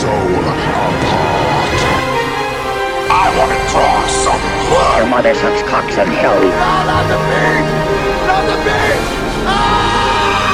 [0.00, 1.80] tear your soul apart.
[3.12, 4.96] I want to draw some blood.
[4.98, 6.40] Your mother sucks cocks in hell.
[6.40, 7.70] Not the beast!
[8.26, 9.10] Not the beast!
[9.46, 10.46] Ah!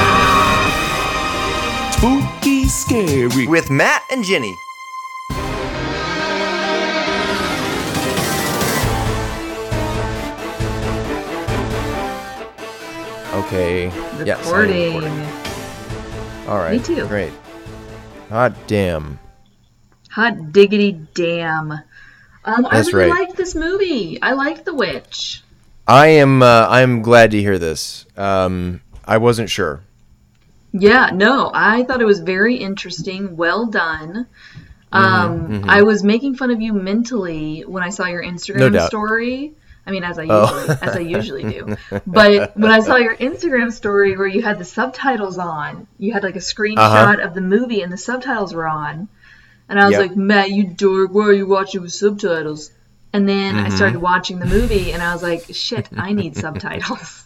[1.96, 3.46] Spooky scary.
[3.46, 4.54] With Matt and Ginny.
[13.34, 13.86] Okay.
[14.24, 14.94] Yes, I Recording.
[14.96, 15.18] recording.
[16.48, 16.72] All right.
[16.72, 17.06] Me too.
[17.06, 17.32] Great.
[18.30, 19.18] Hot damn.
[20.16, 21.72] Hot diggity damn.
[21.72, 21.82] Um,
[22.44, 23.20] I That's really right.
[23.26, 24.20] liked this movie.
[24.22, 25.42] I liked The Witch.
[25.86, 26.42] I am.
[26.42, 28.06] Uh, I'm glad to hear this.
[28.16, 29.82] Um, I wasn't sure.
[30.72, 33.36] Yeah, no, I thought it was very interesting.
[33.36, 34.26] Well done.
[34.92, 38.86] Mm-hmm, Um, I was making fun of you mentally when I saw your Instagram No
[38.86, 39.52] story.
[39.86, 40.44] I mean, as I Oh.
[40.56, 41.76] usually, as I usually do.
[42.06, 46.22] But when I saw your Instagram story where you had the subtitles on, you had
[46.22, 47.16] like a screenshot Uh-huh.
[47.22, 49.08] of the movie and the subtitles were on,
[49.68, 50.00] and I was Yep.
[50.00, 52.70] like, Matt, you dork, why are you watching with subtitles?
[53.12, 53.66] And then Mm-hmm.
[53.66, 57.24] I started watching the movie, and I was like, shit, I need subtitles.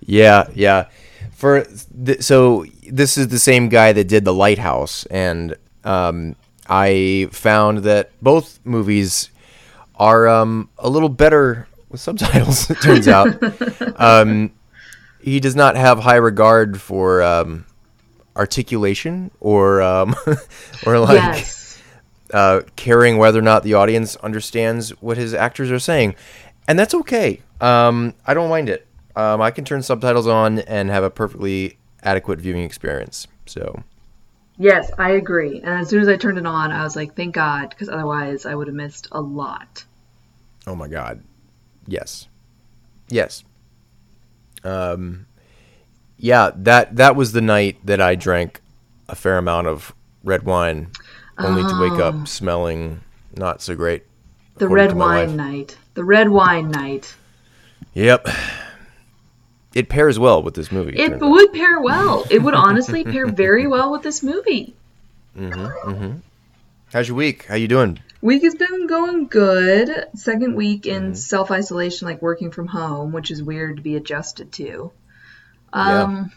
[0.00, 0.86] Yeah, yeah.
[1.32, 1.64] For
[2.04, 6.34] th- so this is the same guy that did the Lighthouse, and um,
[6.68, 9.30] I found that both movies
[9.96, 12.68] are um, a little better with subtitles.
[12.70, 13.28] It turns out,
[14.00, 14.52] um,
[15.20, 17.64] he does not have high regard for um,
[18.36, 20.14] articulation or um,
[20.86, 21.57] or like yes.
[22.32, 26.14] Uh, caring whether or not the audience understands what his actors are saying,
[26.66, 27.40] and that's okay.
[27.60, 28.86] Um, I don't mind it.
[29.16, 33.26] Um, I can turn subtitles on and have a perfectly adequate viewing experience.
[33.46, 33.82] So
[34.58, 35.60] Yes, I agree.
[35.60, 38.44] And as soon as I turned it on, I was like, thank God, because otherwise
[38.44, 39.84] I would have missed a lot.
[40.66, 41.22] Oh my god.
[41.86, 42.28] Yes.
[43.08, 43.44] Yes.
[44.64, 45.26] Um
[46.18, 48.60] yeah, that that was the night that I drank
[49.08, 50.90] a fair amount of red wine
[51.38, 53.00] only to wake up smelling
[53.36, 54.04] not so great.
[54.56, 55.36] The red wine wife.
[55.36, 55.76] night.
[55.94, 57.14] The red wine night.
[57.94, 58.28] Yep.
[59.74, 60.96] It pairs well with this movie.
[60.98, 61.30] It turns out.
[61.30, 62.24] would pair well.
[62.30, 64.74] It would honestly pair very well with this movie.
[65.36, 66.16] Mm-hmm, mm-hmm.
[66.92, 67.44] How's your week?
[67.46, 68.00] How you doing?
[68.20, 70.06] Week has been going good.
[70.16, 71.14] Second week in Mm-hmm.
[71.14, 74.90] self isolation, like working from home, which is weird to be adjusted to.
[75.72, 76.02] Yeah.
[76.02, 76.32] Um,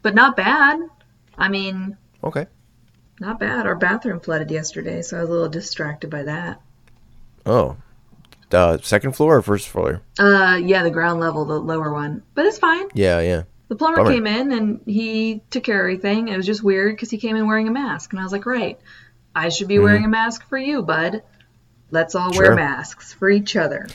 [0.00, 0.80] but not bad.
[1.36, 2.46] I mean, Okay.
[3.20, 3.66] Not bad.
[3.66, 6.60] Our bathroom flooded yesterday, so I was a little distracted by that.
[7.46, 7.76] Oh.
[8.52, 10.00] Uh, second floor or first floor?
[10.18, 12.88] Uh, yeah, the ground level, the lower one, but it's fine.
[12.94, 13.42] Yeah, yeah.
[13.68, 14.10] The plumber Bummer.
[14.12, 16.28] came in and he took care of everything.
[16.28, 18.46] It was just weird because he came in wearing a mask, and I was like,
[18.46, 18.78] "Right,
[19.34, 21.22] I should be wearing a mask for you, bud.
[21.90, 22.36] Let's all Mm-hmm.
[22.38, 22.46] Sure.
[22.46, 23.86] wear masks for each other,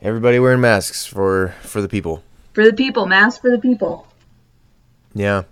[0.00, 2.22] Everybody wearing masks for for the people.
[2.52, 3.06] for the people.
[3.06, 4.06] Masks for the people."
[5.14, 5.42] Yeah.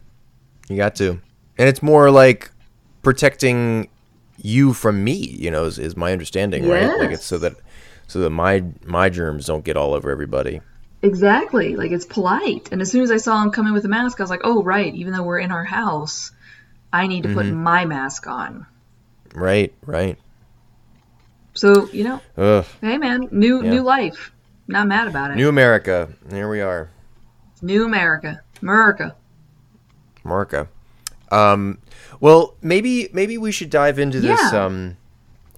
[0.69, 1.21] You got to.
[1.59, 2.51] And it's more like
[3.03, 3.89] protecting
[4.39, 6.89] you from me, you know, is, is my understanding, right?
[6.99, 7.55] Like it's so that
[8.07, 10.61] so that my my germs don't get all over everybody.
[11.03, 11.75] Exactly.
[11.77, 12.69] Like it's polite.
[12.73, 14.43] And as soon as I saw him come in with a mask, I was like,
[14.45, 14.95] "Oh, right.
[14.95, 16.31] Even though we're in our house,
[16.93, 17.63] I need to put Mm-hmm.
[17.63, 18.67] my mask on."
[19.35, 20.17] Right, right.
[21.55, 22.65] So you know, Ugh.
[22.81, 23.71] hey man, new Yeah.
[23.71, 24.33] new life.
[24.69, 25.37] Not mad about it.
[25.37, 26.09] New America.
[26.31, 26.89] Here we are.
[27.61, 29.15] new America, America.
[30.25, 30.69] Marca.
[31.33, 31.79] Um,
[32.21, 34.65] well, maybe maybe we should dive into this Yeah.
[34.65, 34.97] um,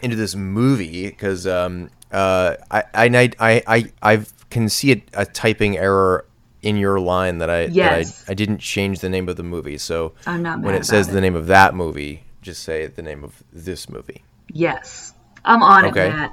[0.03, 5.27] into this movie because um, uh, I, I I I I can see a, a
[5.27, 6.27] typing error
[6.63, 8.21] in your line that I Yes.
[8.23, 9.77] that I, I didn't change the name of the movie.
[9.79, 13.03] So I'm not when it says about the name of that movie, just say the
[13.03, 14.23] name of this movie.
[14.53, 15.13] Yes,
[15.45, 16.07] I'm on Okay.
[16.07, 16.33] it, Matt.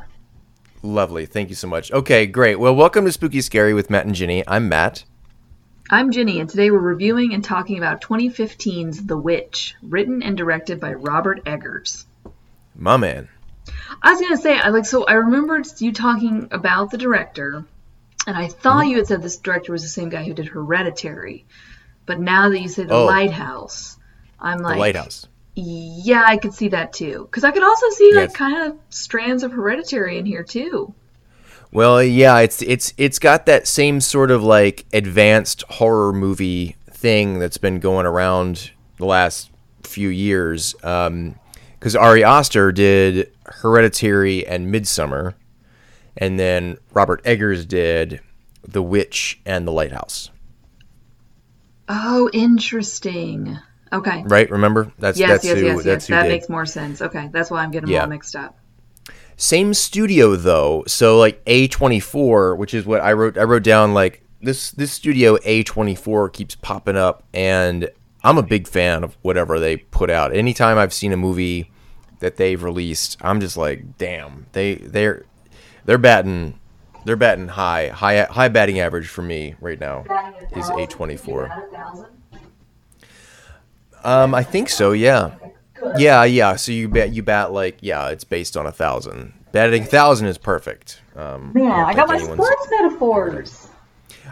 [0.83, 1.25] Lovely.
[1.25, 1.91] Thank you so much.
[1.91, 2.55] Okay, great.
[2.59, 4.43] Well, welcome to Spooky Scary with Matt and Ginny.
[4.47, 5.03] I'm Matt.
[5.93, 10.79] I'm Ginny, and today we're reviewing and talking about 2015's The Witch, written and directed
[10.79, 12.05] by Robert Eggers.
[12.75, 13.27] My man.
[14.01, 17.65] I was gonna say, I like, so I remembered you talking about the director,
[18.25, 18.91] and I thought Mm-hmm.
[18.91, 21.45] you had said this director was the same guy who did Hereditary,
[22.05, 23.05] but now that you say The Oh.
[23.05, 23.97] Lighthouse,
[24.39, 25.27] I'm like, The Lighthouse.
[25.55, 29.43] Yeah, I could see that too, because I could also see like kind of strands
[29.43, 30.93] of Hereditary in here too.
[31.71, 37.39] Well, yeah, it's it's it's got that same sort of like advanced horror movie thing
[37.39, 39.49] that's been going around the last
[39.83, 40.75] few years.
[40.83, 41.35] Um,
[41.79, 45.33] because Ari Aster did Hereditary and Midsommar,
[46.15, 48.19] and then Robert Eggers did
[48.67, 50.29] The Witch and The Lighthouse.
[51.89, 53.57] Oh, interesting.
[53.91, 54.23] Okay.
[54.25, 54.49] Right?
[54.51, 54.91] Remember?
[54.99, 56.07] That's Yes, that's yes, who yes, yes.
[56.07, 56.29] That did.
[56.29, 57.01] makes more sense.
[57.01, 58.01] Okay, that's why I'm getting them Yeah.
[58.03, 58.57] all mixed up.
[59.41, 60.83] Same studio though.
[60.85, 65.35] So like A24, which is what I wrote I wrote down like this this studio
[65.37, 67.89] A24 keeps popping up and
[68.23, 70.31] I'm a big fan of whatever they put out.
[70.31, 71.71] Anytime I've seen a movie
[72.19, 75.25] that they've released, I'm just like, damn, they they're
[75.85, 76.59] they're batting
[77.05, 80.01] they're batting high high high batting average for me right now
[80.55, 82.07] is A24.
[84.03, 84.91] Um, I think so.
[84.91, 85.31] Yeah,
[85.97, 86.55] yeah, yeah.
[86.55, 89.33] So you bet you bat like yeah, it's based on a thousand.
[89.51, 91.01] Batting thousand is perfect.
[91.15, 93.67] Um, Man, I got my sports metaphors.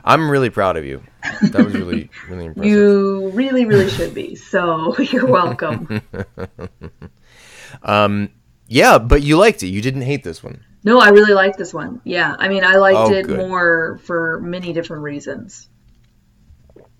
[0.05, 1.03] I'm really proud of you.
[1.51, 2.71] That was really really impressive.
[2.71, 4.35] You really, really should be.
[4.35, 6.01] So you're welcome.
[7.83, 8.29] um,
[8.67, 9.67] yeah, but you liked it.
[9.67, 10.63] You didn't hate this one.
[10.83, 12.01] no, I really liked this one.
[12.03, 13.37] Yeah, I mean, I liked Oh, it good.
[13.37, 15.67] more for many different reasons.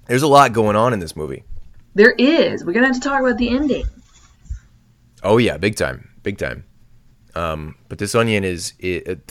[0.08, 1.44] There's a lot going on in this movie.
[1.96, 2.66] There is.
[2.66, 3.86] We're gonna have to talk about the ending.
[5.24, 6.66] Oh yeah, big time, big time.
[7.36, 9.28] Um, but this onion is it,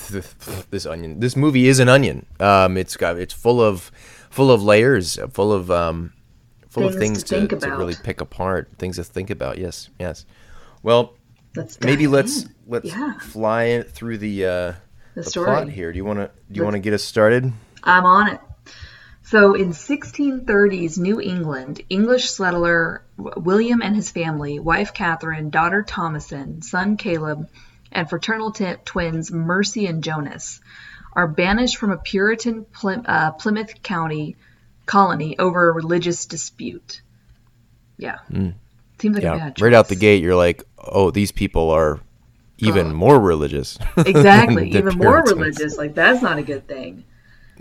[0.71, 1.21] this onion.
[1.21, 2.27] This movie is an onion.
[2.41, 3.91] Um, it's got it's full of
[4.31, 6.13] full of layers, full of um,
[6.69, 9.59] full of Things things to to, to really pick apart, things to think about.
[9.59, 10.25] Yes, yes.
[10.83, 11.15] Well,
[11.57, 12.55] Let's maybe let's in.
[12.67, 13.19] let's Yeah.
[13.19, 14.77] fly it through the uh, the
[15.17, 15.47] the story.
[15.47, 15.91] plot here.
[15.93, 17.53] Do you want to do you want to get us started?
[17.83, 18.41] I'm on it.
[19.31, 26.65] So in 1630s New England, English settler William and his family, wife Catherine, daughter Thomasin,
[26.65, 27.47] son Caleb,
[27.93, 30.63] and fraternal t- twins Mercy and Jonas,
[31.13, 34.37] are banished from a Puritan Ply- uh, Plymouth County
[34.87, 37.03] colony over a religious dispute.
[37.99, 38.21] Yeah.
[38.99, 39.27] Seems like a.
[39.27, 42.01] Yeah, right out the gate, you're like, oh, these people are
[42.57, 42.95] even Oh.
[42.95, 43.79] more religious.
[43.99, 44.71] Exactly.
[44.71, 45.77] Even more religious.
[45.77, 47.05] Like, that's not a good thing.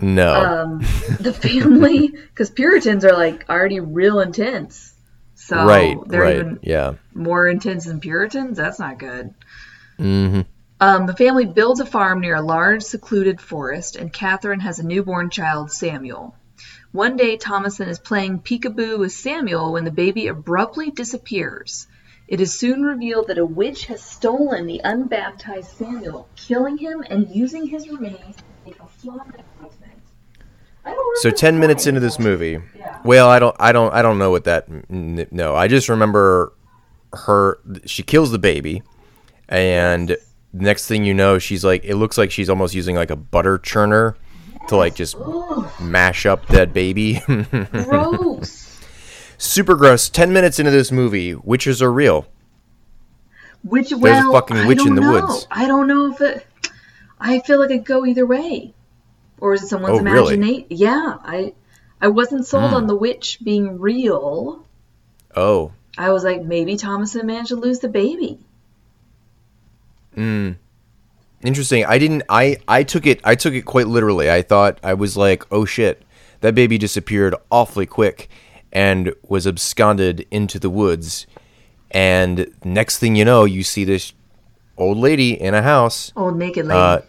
[0.00, 0.32] No.
[0.34, 0.78] um,
[1.20, 4.94] the family because Puritans are like already real intense.
[5.34, 5.96] So right.
[6.06, 6.36] they're Right.
[6.36, 6.94] even Yeah.
[7.14, 8.56] more intense than Puritans.
[8.56, 9.34] That's not good.
[9.98, 10.40] Mm-hmm.
[10.80, 14.86] Um, the family builds a farm near a large secluded forest, and Catherine has a
[14.86, 16.36] newborn child, Samuel.
[16.92, 21.86] One day, Thomasin is playing peekaboo with Samuel when the baby abruptly disappears.
[22.28, 27.28] It is soon revealed that a witch has stolen the unbaptized Samuel, killing him and
[27.34, 29.44] using his remains to make a flying ointment.
[31.16, 32.60] So ten minutes into this movie,
[33.04, 34.68] well, I don't, I don't, I don't know what that.
[34.90, 36.52] No, I just remember
[37.12, 37.58] her.
[37.86, 38.82] She kills the baby,
[39.48, 40.16] and
[40.52, 43.58] next thing you know, she's like, it looks like she's almost using like a butter
[43.58, 44.14] churner
[44.68, 45.16] to like just
[45.80, 47.20] mash up that baby.
[47.72, 48.66] Gross.
[49.38, 50.08] Super gross.
[50.08, 52.26] Ten minutes into this movie, witches are real.
[53.64, 55.12] Which a well, fucking I witch in the know.
[55.12, 55.46] woods.
[55.50, 56.46] I don't know if it.
[57.20, 58.72] I feel like it go either way,
[59.40, 60.34] or is it someone's Oh, really?
[60.34, 60.66] Imagination?
[60.70, 61.54] Yeah, I
[62.00, 64.64] I wasn't sold on the witch being real.
[65.36, 68.38] Oh, I was like, maybe Thomasin managed to lose the baby.
[70.14, 70.52] Hmm.
[71.42, 71.84] interesting.
[71.84, 72.22] I didn't.
[72.28, 73.20] I I took it.
[73.24, 74.30] I took it quite literally.
[74.30, 76.02] I thought I was like, oh shit,
[76.40, 78.28] that baby disappeared awfully quick,
[78.72, 81.26] and was absconded into the woods.
[81.90, 84.12] And next thing you know, you see this
[84.76, 86.78] old lady in a house, Old naked lady.
[86.78, 87.00] uh,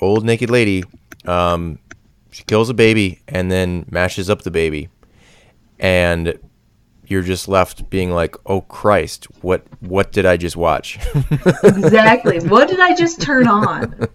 [0.00, 0.84] old naked lady.
[1.26, 1.78] Um,
[2.30, 4.88] she kills a baby and then mashes up the baby,
[5.78, 6.38] and
[7.06, 10.98] you're just left being like, "Oh Christ, what what did I just watch?"
[11.62, 12.40] exactly.
[12.40, 14.08] what did I just turn on?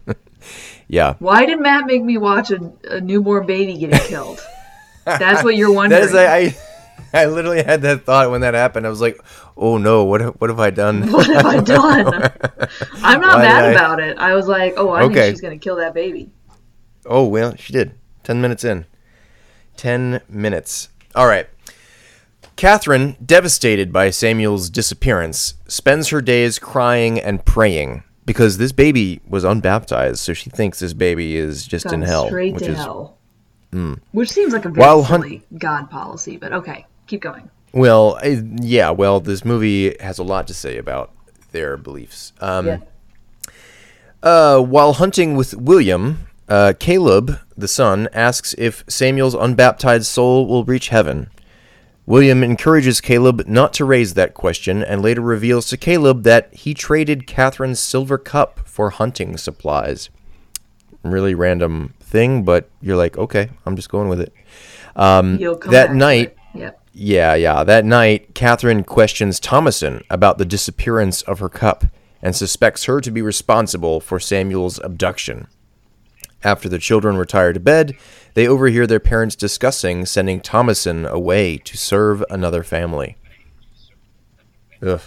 [0.88, 4.40] yeah, Why did Matt make me watch a, a newborn baby getting killed?
[5.06, 6.02] That's what you're wondering.
[6.08, 8.86] that is I, I I literally had that thought when that happened.
[8.86, 9.20] I was like,
[9.56, 12.06] "Oh no, what have- what have I done?" what have I done?
[13.02, 14.18] I'm not Why mad about it.
[14.18, 15.14] I was like, oh, I Okay.
[15.16, 16.30] think she's gonna kill that baby.
[17.10, 17.94] Oh, well, she did.
[18.24, 18.86] 10 minutes in.
[19.78, 20.90] 10 minutes.
[21.16, 21.48] All right.
[22.56, 29.44] Catherine, devastated by Samuel's disappearance, spends her days crying and praying because this baby was
[29.44, 32.28] unbaptized, so she thinks this baby is just in hell.
[32.28, 33.18] straight which to is hell.
[34.12, 37.50] Which seems like a very While hun- God policy, but okay, keep going.
[37.74, 38.20] well,
[38.62, 38.92] yeah.
[38.92, 41.12] Well, this movie has a lot to say about
[41.52, 42.34] their beliefs.
[42.42, 42.78] Um, yeah.
[44.22, 50.66] Uh, while hunting with William, uh, Caleb, the son, asks if Samuel's unbaptized soul will
[50.66, 51.30] reach heaven.
[52.06, 56.74] William encourages Caleb not to raise that question and later reveals to Caleb that he
[56.74, 60.10] traded Catherine's silver cup for hunting supplies.
[61.04, 64.34] Really random thing, but you're like, okay, I'm just going with it.
[64.96, 65.38] Um,
[65.72, 66.82] that night- Yep.
[66.94, 67.64] Yeah, yeah.
[67.64, 71.86] That night, Catherine questions Thomasin about the disappearance of her cup
[72.24, 75.48] and suspects her to be responsible for Samuel's abduction.
[76.44, 77.96] After the children retire to bed,
[78.34, 83.18] they overhear their parents discussing sending Thomasin away to serve another family.
[84.82, 85.02] Ugh.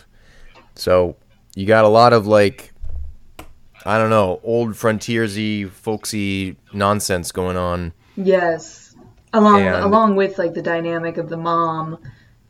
[0.74, 1.16] So,
[1.54, 2.72] you got a lot of like,
[3.84, 7.92] I don't know, old frontiersy, folksy nonsense going on.
[8.16, 8.94] Yes.
[9.32, 11.98] Along And- along with like the dynamic of the mom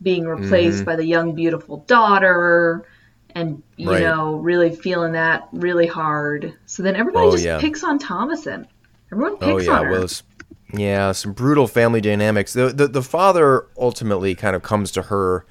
[0.03, 0.85] being replaced mm-hmm.
[0.85, 2.85] by the young, beautiful daughter,
[3.35, 4.03] and you Right.
[4.03, 6.55] know, really feeling that really hard.
[6.67, 7.61] So then everybody Oh, just yeah.
[7.61, 8.67] picks on Thomasin.
[9.13, 9.91] Everyone Oh yeah, on her.
[9.93, 10.09] well,
[10.73, 12.55] yeah, some brutal family dynamics.
[12.55, 15.45] The, the the father ultimately kind of comes to her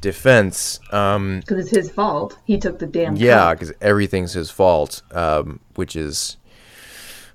[0.00, 0.78] defense.
[0.92, 2.38] Um, because it's his fault.
[2.44, 6.36] He took the damn yeah, because everything's his fault, um, which is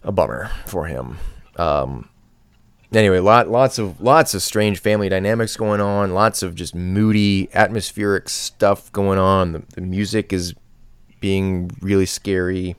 [0.03, 1.17] a bummer for him.
[1.57, 2.09] Um,
[2.93, 6.13] anyway, lot lots of lots of strange family dynamics going on.
[6.13, 9.53] Lots of just moody, atmospheric stuff going on.
[9.53, 10.53] The, the music is
[11.21, 12.75] being really scary.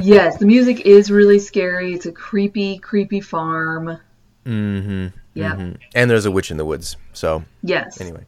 [0.00, 1.92] yes, the music is really scary.
[1.94, 3.98] It's a creepy, creepy farm.
[4.44, 5.06] Mm-hmm.
[5.34, 5.76] Yep.
[5.94, 6.96] And there's a witch in the woods.
[7.12, 8.00] So Yes.
[8.00, 8.24] anyway,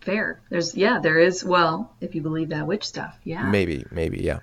[0.00, 0.40] Fair.
[0.50, 3.18] There's yeah, there is well, if you believe that witch stuff.
[3.24, 3.42] Yeah.
[3.50, 4.40] maybe, maybe, yeah.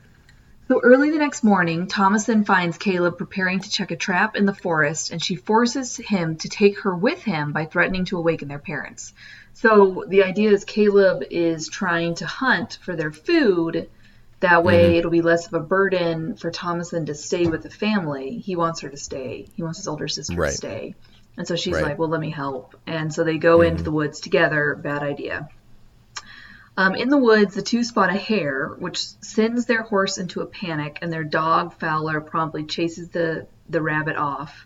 [0.68, 4.54] So early the next morning, Thomasin finds Caleb preparing to check a trap in the
[4.54, 8.58] forest, and she forces him to take her with him by threatening to awaken their
[8.60, 9.14] parents.
[9.62, 13.92] So the idea is Caleb is trying to hunt for their food.
[14.40, 14.96] That way, mm-hmm.
[14.96, 18.40] it'll be less of a burden for Thomasin to stay with the family.
[18.40, 19.46] He wants her to stay.
[19.54, 20.50] He wants his older sister Right.
[20.50, 20.96] to stay.
[21.38, 21.84] And so she's Right.
[21.84, 23.84] like, "Well, let me help." And so they go into mm-hmm.
[23.84, 24.74] the woods together.
[24.74, 25.48] Bad idea.
[26.76, 30.48] Um, in the woods, the two spot a hare, which sends their horse into a
[30.48, 34.66] panic, and their dog Fowler promptly chases the the rabbit off.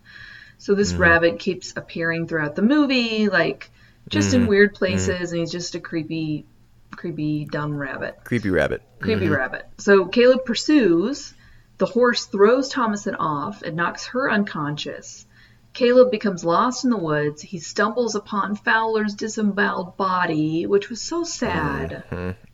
[0.58, 1.02] So this mm-hmm.
[1.02, 3.72] rabbit keeps appearing throughout the movie, like
[4.10, 4.50] just in mm-hmm.
[4.50, 4.78] weird mm-hmm.
[4.78, 6.46] places, and he's just a creepy,
[6.92, 8.18] creepy, dumb rabbit.
[8.24, 8.82] Creepy rabbit.
[9.00, 9.34] Creepy mm-hmm.
[9.34, 9.68] rabbit.
[9.78, 11.34] So Caleb pursues.
[11.78, 15.26] The horse throws Thomasin off and knocks her unconscious.
[15.74, 17.42] Caleb becomes lost in the woods.
[17.42, 22.06] He stumbles upon Fowler's disemboweled body, which was so sad.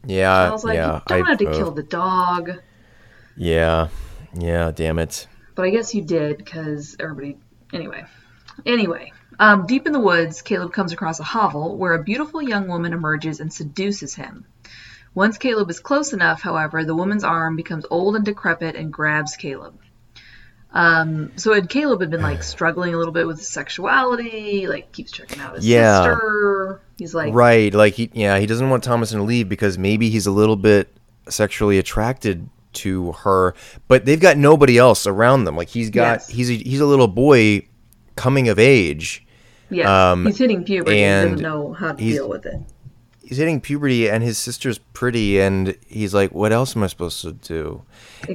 [0.07, 0.95] Yeah, I was like, yeah.
[0.95, 2.51] you don't I- have to uh, kill the dog.
[3.37, 3.89] Yeah,
[4.33, 4.71] yeah.
[4.71, 5.27] Damn it.
[5.53, 7.37] But I guess you did because everybody.
[7.71, 8.05] Anyway.
[8.65, 9.13] Anyway.
[9.41, 12.93] Um, deep in the woods, Caleb comes across a hovel where a beautiful young woman
[12.93, 14.45] emerges and seduces him.
[15.15, 19.35] Once Caleb is close enough, however, the woman's arm becomes old and decrepit and grabs
[19.35, 19.73] Caleb.
[20.73, 24.91] Um, so had Caleb had been like struggling a little bit with his sexuality, like
[24.91, 25.97] keeps checking out his Yeah.
[26.03, 26.81] sister.
[26.99, 30.27] He's like, Right, like he, yeah, he doesn't want Thomasin to leave because maybe he's
[30.27, 30.87] a little bit
[31.27, 33.53] sexually attracted to her,
[33.87, 35.57] but they've got nobody else around them.
[35.57, 36.27] Like he's got, Yes.
[36.29, 37.67] he's a, he's a little boy
[38.15, 39.25] coming of age.
[39.71, 42.59] Yeah, um, he's hitting puberty and and doesn't know how to deal with it.
[43.23, 47.21] He's hitting puberty, and his sister's pretty, and he's like, "What else am I supposed
[47.21, 47.83] to do?"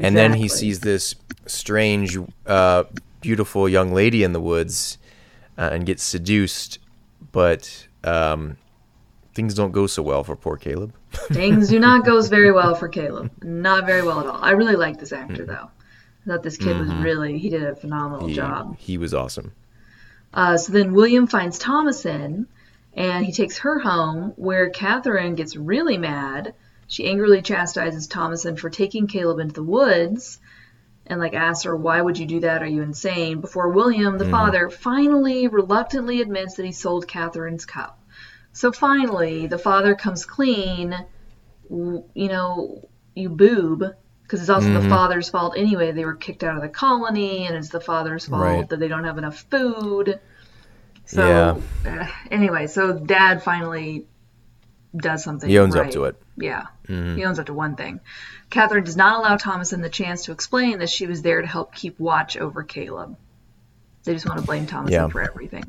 [0.00, 1.14] And then he sees this
[1.46, 2.16] strange,
[2.46, 2.84] uh,
[3.20, 4.96] beautiful young lady in the woods,
[5.58, 6.78] uh, and gets seduced,
[7.32, 8.56] but um,
[9.34, 10.94] things don't go so well for poor Caleb.
[11.32, 13.30] Things do not goes very well for Caleb.
[13.42, 14.38] Not very well at all.
[14.42, 15.70] I really like this actor though.
[16.24, 18.28] I thought this kid was really he did a phenomenal Mm-hmm.
[18.30, 18.76] He, job.
[18.78, 19.52] he was awesome.
[20.36, 22.46] Uh, so then William finds Thomasin
[22.94, 26.54] and he takes her home where Catherine gets really mad.
[26.88, 30.38] She angrily chastises Thomasin for taking Caleb into the woods
[31.06, 32.62] and like asks her, Why would you do that?
[32.62, 33.40] Are you insane?
[33.40, 34.30] Before William, the Mm-hmm.
[34.30, 37.98] father, finally reluctantly admits that he sold Catherine's cup.
[38.52, 40.94] So finally, the father comes clean.
[41.70, 42.82] You know,
[43.14, 43.84] you boob,
[44.26, 44.84] because it's also Mm-hmm.
[44.84, 45.92] the father's fault anyway.
[45.92, 48.68] They were kicked out of the colony, and it's the father's fault Right.
[48.68, 50.18] that they don't have enough food.
[51.04, 52.00] So Yeah.
[52.02, 54.06] uh, anyway, so dad finally
[54.96, 55.48] does something.
[55.48, 56.20] He owns up to it.
[56.36, 58.00] Yeah, he owns up to one thing.
[58.50, 61.74] Catherine does not allow Thomasin the chance to explain that she was there to help
[61.74, 63.16] keep watch over Caleb.
[64.04, 65.08] They just want to blame Thomasin Yeah.
[65.08, 65.64] for everything.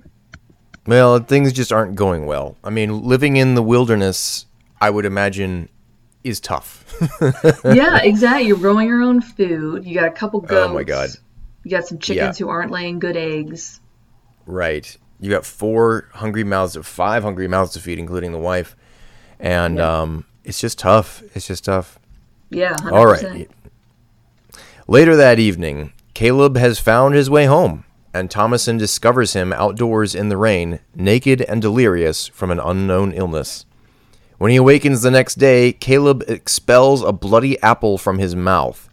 [0.85, 2.55] Well, things just aren't going well.
[2.63, 4.45] I mean, living in the wilderness,
[4.79, 5.69] I would imagine,
[6.23, 6.83] is tough.
[7.65, 8.47] yeah, exactly.
[8.47, 9.85] You're growing your own food.
[9.85, 10.69] You got a couple goats.
[10.71, 11.09] Oh my God.
[11.63, 12.45] You got some chickens Yeah.
[12.45, 13.79] who aren't laying good eggs.
[14.45, 14.97] Right.
[15.19, 18.75] You got four hungry mouths, five hungry mouths to feed, including the wife,
[19.39, 21.23] and um, it's just tough.
[21.35, 21.97] It's just tough.
[22.49, 22.91] Yeah, 100%.
[22.91, 23.49] All right.
[24.87, 27.83] Later that evening, Caleb has found his way home,
[28.13, 33.65] and Thomasin discovers him outdoors in the rain, naked and delirious from an unknown illness.
[34.37, 38.89] When he awakens the next day, Caleb expels a bloody apple from his mouth.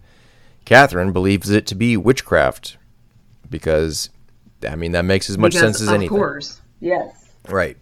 [0.64, 2.78] Catherine believes it to be witchcraft,
[3.50, 4.08] because,
[4.66, 6.16] I mean, that makes as much Because, sense as of anything.
[6.16, 6.60] Of course.
[6.80, 7.34] Yes.
[7.48, 7.76] Right.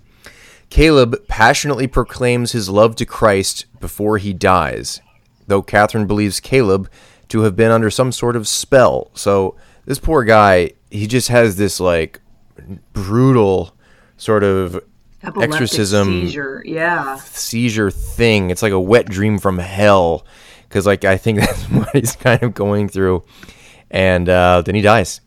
[0.71, 5.01] Caleb passionately proclaims his love to Christ before he dies,
[5.47, 6.91] though Catherine believes Caleb
[7.29, 9.11] to have been under some sort of spell.
[9.15, 9.55] So
[9.85, 12.21] this poor guy, he just has this like
[12.93, 13.77] brutal
[14.17, 14.83] sort of
[15.23, 16.63] Epileptic exorcism seizure.
[16.67, 17.17] Yeah.
[17.17, 18.51] seizure thing.
[18.51, 20.27] It's like a wet dream from hell,
[20.69, 23.23] because like I think that's what he's kind of going through,
[23.91, 25.21] and uh, then he dies.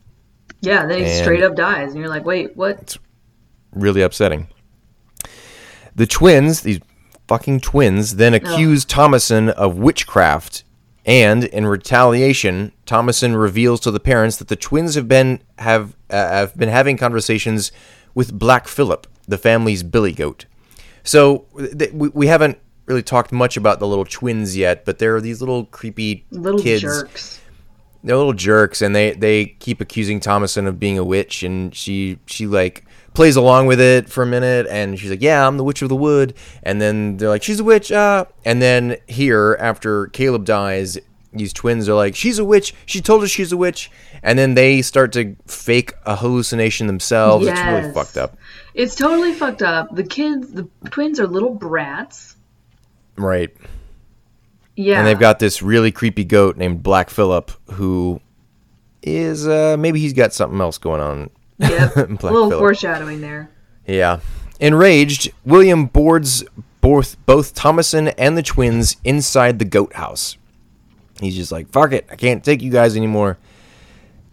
[0.61, 1.91] Yeah, then he And- straight up dies.
[1.91, 2.79] And you're like, wait, what?
[2.81, 2.97] It's
[3.71, 4.47] really upsetting.
[5.95, 6.79] The twins, these
[7.27, 10.63] fucking twins, then accuse Thomasin of witchcraft,
[11.05, 16.15] and in retaliation, Thomasin reveals to the parents that the twins have been have uh,
[16.15, 17.71] have been having conversations
[18.13, 20.45] with Black Phillip, the family's billy goat.
[21.03, 21.45] So
[21.77, 25.21] th- we, we haven't really talked much about the little twins yet, but there are
[25.21, 26.81] these little creepy Little kids.
[26.81, 27.41] jerks.
[28.03, 32.19] they're little jerks and they they keep accusing Thomasin of being a witch and she
[32.27, 35.63] she like plays along with it for a minute and she's like yeah I'm the
[35.63, 36.35] witch of the wood.
[36.63, 38.25] And then they're like she's a witch uh.
[38.43, 40.97] And then here after Caleb dies
[41.33, 42.73] these twins are like she's a witch.
[42.85, 43.89] She told us she's a witch.
[44.23, 47.45] And then they start to fake a hallucination themselves.
[47.47, 48.37] It's really fucked up
[48.75, 49.95] It's totally fucked up.
[49.95, 52.35] The kids, the twins are little brats.
[53.17, 53.49] right
[54.75, 54.99] Yeah.
[54.99, 58.19] and they've got this really creepy goat named Black Phillip who
[59.01, 61.29] is uh maybe he's got something else going on
[61.59, 61.95] Yep.
[61.95, 62.17] a little
[62.49, 62.59] Phillip.
[62.59, 63.49] foreshadowing there.
[63.87, 64.19] Yeah.
[64.59, 66.43] Enraged, William boards
[66.81, 70.37] both both Thomasin and the twins inside the goat house.
[71.21, 73.37] He's just like, fuck it, I can't take you guys anymore.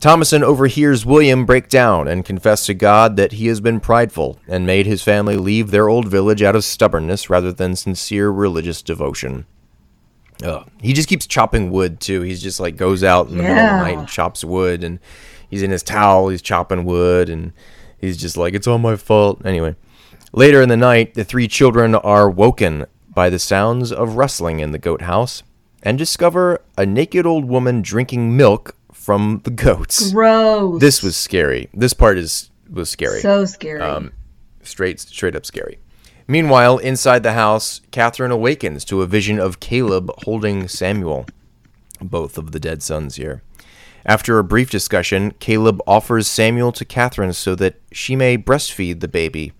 [0.02, 4.66] Thomasin overhears William break down and confess to God that he has been prideful and
[4.66, 9.46] made his family leave their old village out of stubbornness rather than sincere religious devotion.
[10.42, 10.68] Ugh.
[10.80, 12.22] He just keeps chopping wood too.
[12.22, 14.98] He's just like goes out in the middle of the night and chops wood, and
[15.48, 16.30] he's in his towel.
[16.30, 17.52] He's chopping wood, and
[17.96, 19.76] he's just like, "It's all my fault." Anyway,
[20.32, 24.72] later in the night, the three children are woken by the sounds of rustling in
[24.72, 25.44] the goat house
[25.80, 30.12] and discover a naked old woman drinking milk from the goats.
[30.12, 30.80] Gross.
[30.80, 31.68] This was scary.
[31.74, 33.80] This part is was scary so scary.
[33.80, 34.12] Um,
[34.62, 35.78] straight straight up scary.
[36.28, 41.26] Meanwhile, inside the house, Catherine awakens to a vision of Caleb holding Samuel,
[42.00, 43.42] both of the dead sons here.
[44.06, 49.08] After a brief discussion, Caleb offers Samuel to Catherine so that she may breastfeed the
[49.08, 49.52] baby.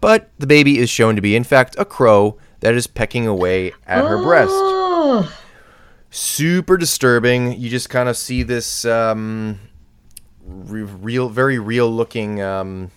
[0.00, 3.72] But the baby is shown to be, in fact, a crow that is pecking away
[3.86, 4.52] at her breast
[6.14, 7.58] super disturbing.
[7.60, 9.58] You just kind of see this um,
[10.44, 12.90] re- real, very real looking um,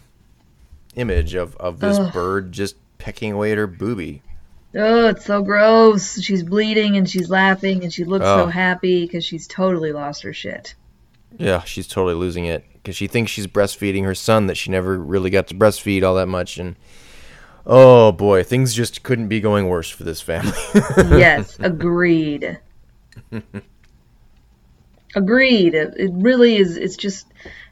[0.96, 4.22] image of, of this bird just pecking away at her booby.
[4.76, 6.22] oh, it's so gross.
[6.22, 8.48] She's bleeding and she's laughing and she looks so Oh.
[8.48, 10.76] happy because she's totally lost her shit.
[11.38, 14.98] Yeah, she's totally losing it because she thinks she's breastfeeding her son that she never
[14.98, 16.58] really got to breastfeed all that much.
[16.58, 16.76] And
[17.66, 20.52] oh boy, things just couldn't be going worse for this family.
[20.98, 22.60] yes, agreed.
[25.16, 25.74] agreed.
[25.74, 26.78] It, it really is.
[26.78, 27.28] It's just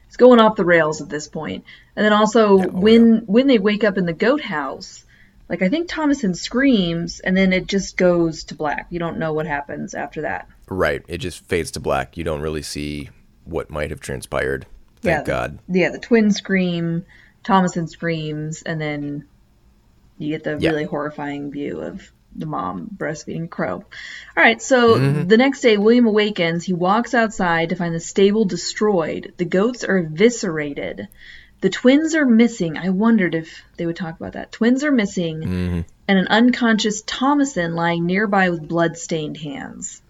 [0.06, 1.64] it's going off the rails at this point.
[1.94, 5.04] And then also oh, when when they wake up in the goat house,
[5.48, 8.86] like I think Thomasin screams, and then it just goes to black.
[8.90, 10.48] You don't know what happens after that.
[10.68, 12.16] right, it just fades to black.
[12.16, 13.10] You don't really see
[13.44, 14.66] what might have transpired.
[15.02, 15.22] Thank Yeah.
[15.24, 15.58] God.
[15.68, 17.04] Yeah, the twins scream,
[17.44, 19.26] Thomasin screams, and then
[20.18, 20.70] you get the Yeah.
[20.70, 23.76] really horrifying view of the mom breastfeeding Crow.
[23.76, 23.84] All
[24.36, 25.28] right, so Mm-hmm.
[25.28, 26.64] the next day, William awakens.
[26.64, 29.32] He walks outside to find the stable destroyed.
[29.36, 31.08] The goats are eviscerated.
[31.62, 32.76] The twins are missing.
[32.76, 34.52] I wondered if they would talk about that.
[34.52, 35.80] Twins are missing, Mm-hmm.
[36.08, 40.02] and an unconscious Thomasin lying nearby with blood-stained hands.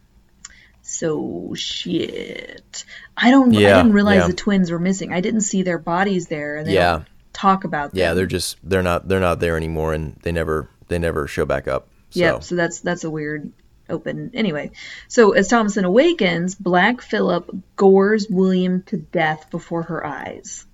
[0.83, 2.85] So shit.
[3.17, 3.53] I don't.
[3.53, 4.27] Yeah, I didn't realize yeah.
[4.29, 5.13] the twins were missing.
[5.13, 6.93] I didn't see their bodies there, and they Yeah.
[6.93, 7.99] don't talk about them.
[7.99, 11.45] Yeah, they're just they're not they're not there anymore, and they never they never show
[11.45, 11.89] back up.
[12.11, 12.21] So.
[12.21, 12.45] Yep.
[12.45, 13.53] So that's that's a weird
[13.89, 14.31] open.
[14.35, 14.71] Anyway,
[15.09, 20.67] so as Thomasin awakens, Black Phillip gores William to death before her eyes.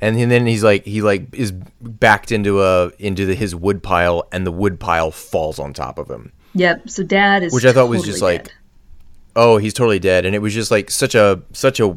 [0.00, 4.28] and then he's like he like is backed into a into the, his wood pile
[4.32, 6.88] and the wood pile falls on top of him Yep.
[6.90, 8.54] So Dad is Which I thought was totally just like-
[9.36, 11.96] oh he's totally dead and it was just like such a such a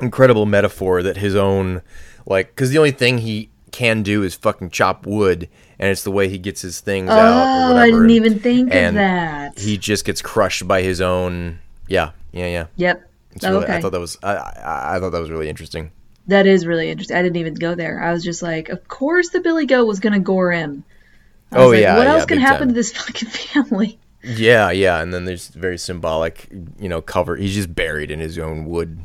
[0.00, 1.82] incredible metaphor that his own
[2.26, 5.48] like because the only thing he can do is fucking chop wood
[5.82, 8.72] and it's the way he gets his things out Oh, I didn't and- even think
[8.72, 9.58] of that.
[9.58, 13.10] he just gets crushed by his own yeah yeah yeah Yep.
[13.32, 13.76] it's Oh, really, okay.
[13.76, 15.90] i thought that was I, I i thought that was really interesting
[16.28, 17.16] That is really interesting.
[17.16, 18.00] I didn't even go there.
[18.00, 20.84] I was just like, of course the Billy Goat was gonna gore him.
[21.50, 22.68] I was Oh, like, yeah, What yeah, else can happen time.
[22.68, 23.98] to this fucking family?
[24.22, 26.46] Yeah, yeah, and then there's very symbolic,
[26.78, 27.34] you know, cover.
[27.34, 28.98] He's just buried in his own wood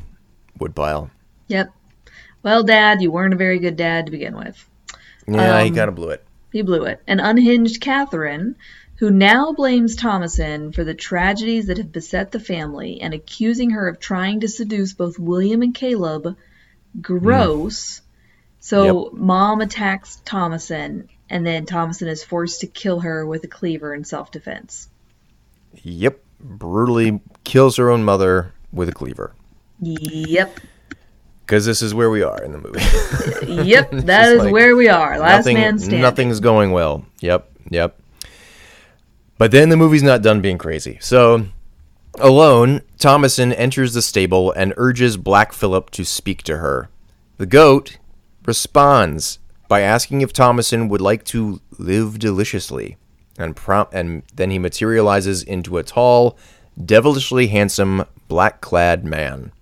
[0.60, 1.10] wood pile.
[1.48, 1.72] Yep.
[2.44, 4.56] Well, Dad, you weren't a very good dad to begin with.
[5.26, 6.22] Yeah, he Um, kind of blew it.
[6.52, 7.02] He blew it.
[7.06, 8.56] An unhinged Catherine,
[8.96, 13.88] who now blames Thomasin for the tragedies that have beset the family and accusing her
[13.88, 16.36] of trying to seduce both William and Caleb.
[17.00, 18.00] Gross.
[18.60, 23.94] So mom attacks Thomasin, and then Thomasin is forced to kill her with a cleaver
[23.94, 24.88] in self defense.
[25.82, 29.32] Yep, brutally kills her own mother with a cleaver.
[29.80, 30.58] Yep.
[31.48, 33.64] Because this is where we are in the movie.
[33.68, 35.18] Yep, that is like where we are.
[35.18, 36.02] Last Nothing, man standing.
[36.02, 37.06] nothing's going well.
[37.20, 37.98] Yep, yep.
[39.38, 40.98] But then the movie's not done being crazy.
[41.00, 41.46] So,
[42.18, 46.90] alone, Thomasin enters the stable and urges Black Phillip to speak to her.
[47.38, 47.96] The goat
[48.44, 52.98] responds by asking if Thomasin would like to live deliciously,
[53.38, 56.36] and prom- and then he materializes into a tall,
[56.84, 59.52] devilishly handsome, black-clad man.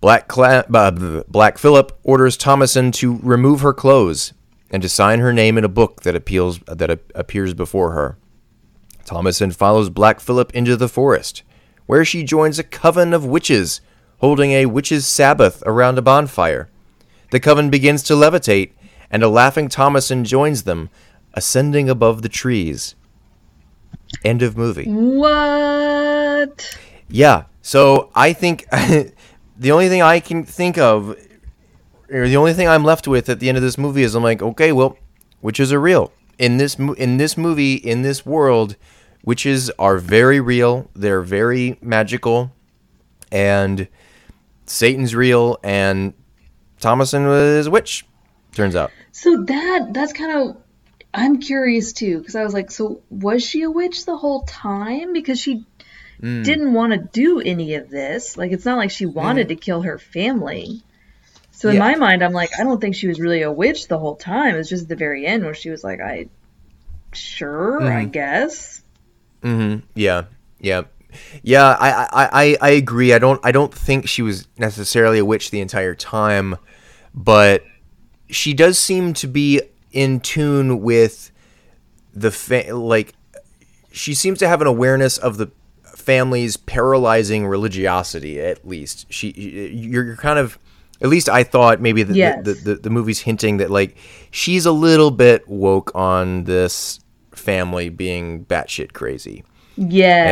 [0.00, 4.32] Black, Cla- uh, Black Phillip orders Thomasin to remove her clothes
[4.70, 8.16] and to sign her name in a book that appeals that a- appears before her.
[9.04, 11.42] Thomasin follows Black Phillip into the forest,
[11.86, 13.80] where she joins a coven of witches
[14.18, 16.68] holding a witches' sabbath around a bonfire.
[17.30, 18.72] The coven begins to levitate,
[19.10, 20.90] and a laughing Thomasin joins them,
[21.34, 22.94] ascending above the trees.
[24.24, 24.86] End of movie.
[24.86, 26.76] What?
[27.08, 27.44] Yeah.
[27.62, 28.66] So I think
[29.58, 31.16] the only thing I can think of,
[32.10, 34.22] or the only thing I'm left with at the end of this movie is I'm
[34.22, 34.96] like, okay, well,
[35.42, 38.76] witches are real in this in this movie in this world.
[39.24, 40.88] Witches are very real.
[40.94, 42.52] They're very magical,
[43.30, 43.88] and
[44.66, 46.14] Satan's real, and
[46.80, 48.06] Thomasin was a witch.
[48.54, 48.90] Turns out.
[49.12, 50.56] So that that's kind of
[51.12, 55.12] I'm curious too because I was like, so was she a witch the whole time?
[55.12, 55.66] Because she
[56.20, 56.42] Hmm.
[56.42, 58.36] didn't want to do any of this.
[58.36, 60.82] Like it's not like she wanted to kill her family.
[61.52, 61.80] So in Yeah.
[61.80, 64.54] my mind, I'm like, I don't think she was really a witch the whole time.
[64.54, 66.28] It was just at the very end where she was like, I
[67.12, 68.82] sure, I guess.
[69.42, 69.76] Mm-hmm.
[69.76, 69.82] guess.
[69.94, 70.22] Yeah,
[70.60, 70.82] yeah,
[71.42, 71.76] yeah.
[71.78, 73.12] I, I, I, I agree.
[73.12, 76.56] I don't, I don't think she was necessarily a witch the entire time,
[77.14, 77.64] but
[78.28, 79.60] she does seem to be
[79.92, 81.30] in tune with
[82.14, 83.14] the fa- like.
[83.90, 85.50] She seems to have an awareness of the
[86.08, 88.40] family's paralyzing religiosity.
[88.40, 90.58] At least she, you're, you're kind of.
[91.00, 92.44] At least I thought maybe the, Yes.
[92.44, 93.96] the, the, the movie's hinting that like
[94.32, 96.98] she's a little bit woke on this
[97.32, 99.44] family being batshit crazy
[99.76, 100.26] Yes.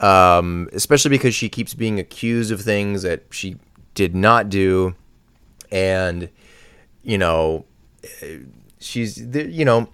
[0.00, 3.56] and um, especially because she keeps being accused of things that she
[3.94, 4.94] did not do,
[5.72, 6.28] and
[7.02, 7.64] you know,
[8.78, 9.88] she's you know,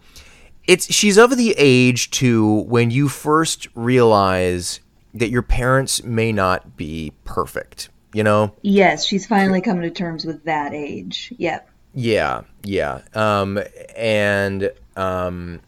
[0.67, 4.81] it's she's of the age to when you first realize
[5.13, 7.89] that your parents may not be perfect.
[8.13, 11.33] You know, yes, she's finally coming to terms with that age.
[11.37, 11.69] Yep.
[11.95, 13.59] yeah, yeah, um,
[13.97, 15.61] and um,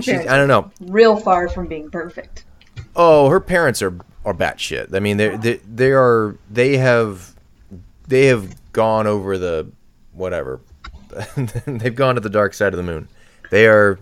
[0.00, 0.72] she's, I don't know.
[0.80, 2.44] Real far from being perfect.
[2.96, 4.94] Oh, her parents are are batshit.
[4.94, 7.36] I mean, they they they are they have
[8.08, 9.70] they have gone over the
[10.12, 10.60] whatever.
[11.66, 13.08] They've gone to the dark side of the moon.
[13.50, 14.00] They are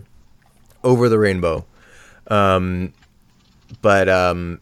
[0.85, 1.65] over the rainbow.
[2.27, 2.93] Um,
[3.81, 4.61] but um,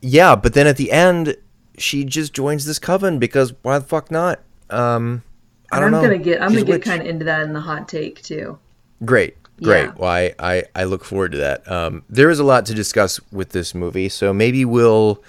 [0.00, 0.34] yeah.
[0.34, 1.36] But then at the end,
[1.78, 4.40] she just joins this coven because why the fuck not?
[4.70, 5.22] Um,
[5.70, 6.02] I don't I'm know.
[6.02, 8.58] gonna get I'm She's gonna get kind of into that in the hot take too.
[9.04, 9.84] Great, great.
[9.84, 9.92] Yeah.
[9.96, 11.70] Well, I, I, I look forward to that.
[11.70, 15.22] Um, there is a lot to discuss with this movie, so maybe we'll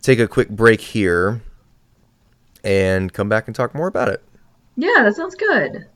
[0.00, 1.42] take a quick break here
[2.62, 4.22] and come back and talk more about it.
[4.76, 5.86] Yeah, that sounds good.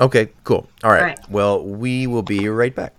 [0.00, 0.68] Okay, cool.
[0.84, 1.02] All right.
[1.02, 1.18] right.
[1.28, 2.94] Well, we will be right back.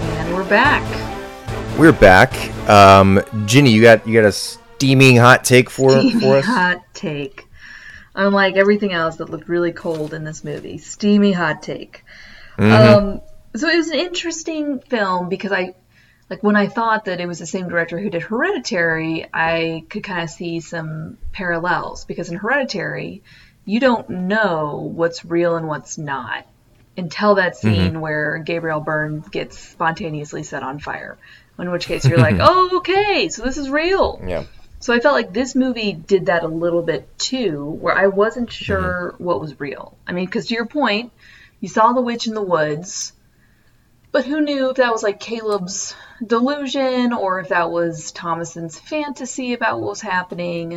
[0.00, 0.84] And we're back.
[1.76, 2.32] We're back.
[2.68, 6.44] Um, Ginny, you got you got a steaming hot take for Steamy for us?
[6.44, 7.47] hot take.
[8.18, 12.04] Unlike everything else that looked really cold in this movie, steamy hot take.
[12.58, 12.98] Mm-hmm.
[12.98, 13.20] Um,
[13.54, 15.76] so it was an interesting film because I,
[16.28, 20.02] like, when I thought that it was the same director who did Hereditary, I could
[20.02, 23.22] kind of see some parallels because in Hereditary,
[23.64, 26.44] you don't know what's real and what's not
[26.96, 31.18] until that scene where Gabriel Byrne gets spontaneously set on fire.
[31.56, 34.20] In which case you're like, oh, okay, so this is real.
[34.26, 34.44] Yeah.
[34.80, 38.48] So I felt like this movie did that a little bit too, where I wasn't
[38.48, 38.64] mm-hmm.
[38.64, 39.96] sure what was real.
[40.06, 41.12] I mean, because to your point,
[41.60, 43.12] you saw the witch in the woods,
[44.12, 49.52] but who knew if that was like Caleb's delusion or if that was Thomasin's fantasy
[49.52, 50.72] about what was happening.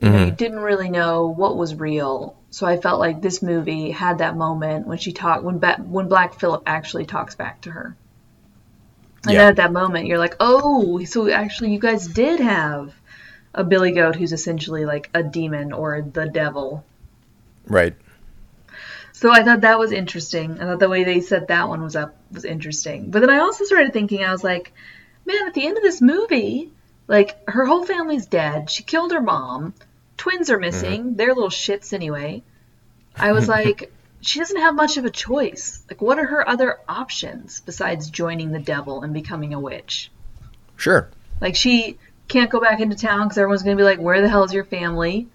[0.00, 0.34] You know, you mm-hmm.
[0.36, 2.36] didn't really know what was real.
[2.50, 6.08] So I felt like this movie had that moment when she talked when ba- when
[6.08, 7.96] Black Phillip actually talks back to her.
[9.24, 9.38] And Yeah.
[9.38, 12.92] then at that moment, you're like, oh, so actually, you guys did have
[13.54, 16.84] a Billy Goat who's essentially like a demon or the devil.
[17.66, 17.94] Right.
[19.12, 20.60] So I thought that was interesting.
[20.60, 23.10] I thought the way they set that one was up was interesting.
[23.10, 24.72] But then I also started thinking, I was like,
[25.24, 26.72] man, at the end of this movie,
[27.06, 28.70] Like her whole family's dead.
[28.70, 29.74] She killed her mom.
[30.16, 31.04] Twins are missing.
[31.04, 31.16] Mm-hmm.
[31.16, 32.42] They're little shits anyway.
[33.16, 35.82] I was like, she doesn't have much of a choice.
[35.88, 40.10] Like, what are her other options besides joining the devil and becoming a witch?
[40.76, 41.08] Sure.
[41.40, 44.28] Like, she can't go back into town because everyone's going to be like, where the
[44.28, 45.28] hell is your family?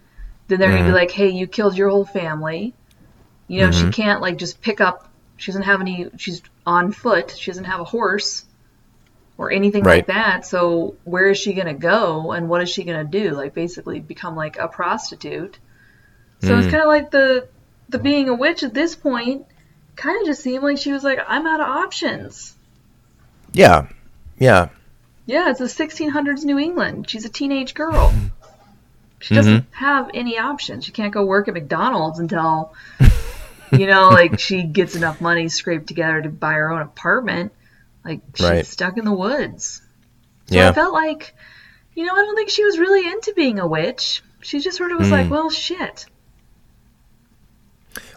[0.47, 0.95] Then they're going to be mm-hmm.
[0.95, 2.73] like, hey, you killed your whole family.
[3.47, 3.91] You know, she mm-hmm.
[3.91, 5.11] can't, like, just pick up.
[5.37, 6.09] She doesn't have any.
[6.17, 7.35] She's on foot.
[7.37, 8.45] She doesn't have a horse
[9.37, 9.97] or anything Right.
[9.97, 10.45] like that.
[10.45, 13.31] So, where is she going to go and what is she going to do?
[13.31, 15.57] Like, basically become like a prostitute.
[16.41, 16.71] So, it's mm-hmm.
[16.71, 17.47] kind of like the
[17.89, 19.45] the being a witch at this point
[19.95, 22.55] kind of just seemed like she was like, I'm out of options.
[23.51, 23.87] Yeah.
[24.37, 24.69] Yeah.
[25.29, 27.07] Yeah, it's the 1600s New England.
[27.07, 28.11] She's a teenage girl.
[29.19, 29.73] She doesn't mm-hmm.
[29.73, 30.85] have any options.
[30.85, 32.73] She can't go work at McDonald's until,
[33.71, 37.51] you know, like she gets enough money scraped together to buy her own apartment.
[38.03, 38.65] Like she's Right.
[38.65, 39.83] stuck in the woods.
[40.47, 40.69] So Yeah.
[40.69, 41.35] I felt like,
[41.93, 44.23] you know, I don't think she was really into being a witch.
[44.41, 45.29] She just sort of was like, mm.
[45.29, 46.07] well, shit.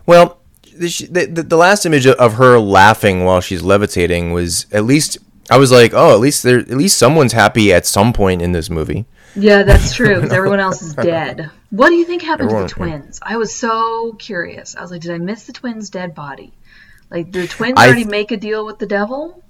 [0.06, 0.40] Well,
[0.74, 5.18] the, the, the last image of her laughing while she's levitating was at least
[5.52, 8.52] I was like, oh, at least there, at least someone's happy at some point in
[8.52, 9.04] this movie.
[9.34, 11.50] Yeah, that's true because everyone else is dead.
[11.70, 13.18] What do you think happened Everyone- to the twins?
[13.22, 14.76] I was so curious.
[14.76, 16.52] I was like, did I miss the twins' dead body?
[17.10, 19.42] Like, did the twins I- already make a deal with the devil?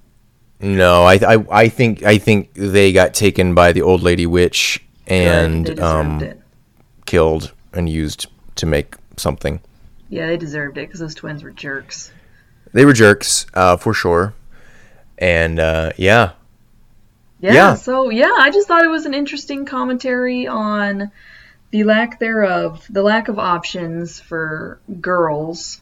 [0.61, 4.81] No, I, I I think I think they got taken by the old lady witch
[5.09, 6.23] and um,
[7.07, 9.61] killed and used to make something.
[10.09, 12.12] Yeah, they deserved it because those twins were jerks.
[12.73, 14.35] They were jerks, uh, for sure.
[15.18, 16.33] And uh, yeah,
[17.40, 17.75] Yeah, Yeah.
[17.75, 21.11] So yeah, I just thought it was an interesting commentary on
[21.70, 25.81] the lack thereof, the lack of options for girls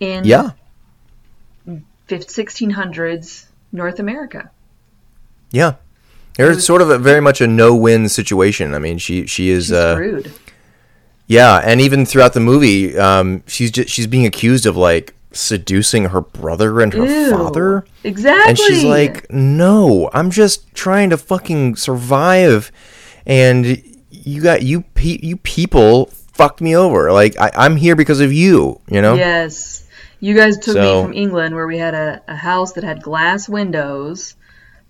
[0.00, 0.50] in yeah,
[2.08, 4.50] 1600s North America.
[5.50, 5.74] yeah.
[6.36, 8.74] There's sort of a very much a no-win situation.
[8.74, 10.32] I mean, she she is uh, screwed.
[11.26, 16.06] Yeah, and even throughout the movie, um, she's just, she's being accused of like seducing
[16.06, 17.30] her brother and her Ew.
[17.30, 18.48] father, Exactly.
[18.50, 22.70] and she's like, "No, I'm just trying to fucking survive,"
[23.26, 27.12] and you got you pe- you people fucked me over.
[27.12, 28.80] Like I, I'm here because of you.
[28.88, 29.14] You know?
[29.14, 29.86] Yes.
[30.20, 33.02] You guys took So- me from England where we had a, a house that had
[33.02, 34.36] glass windows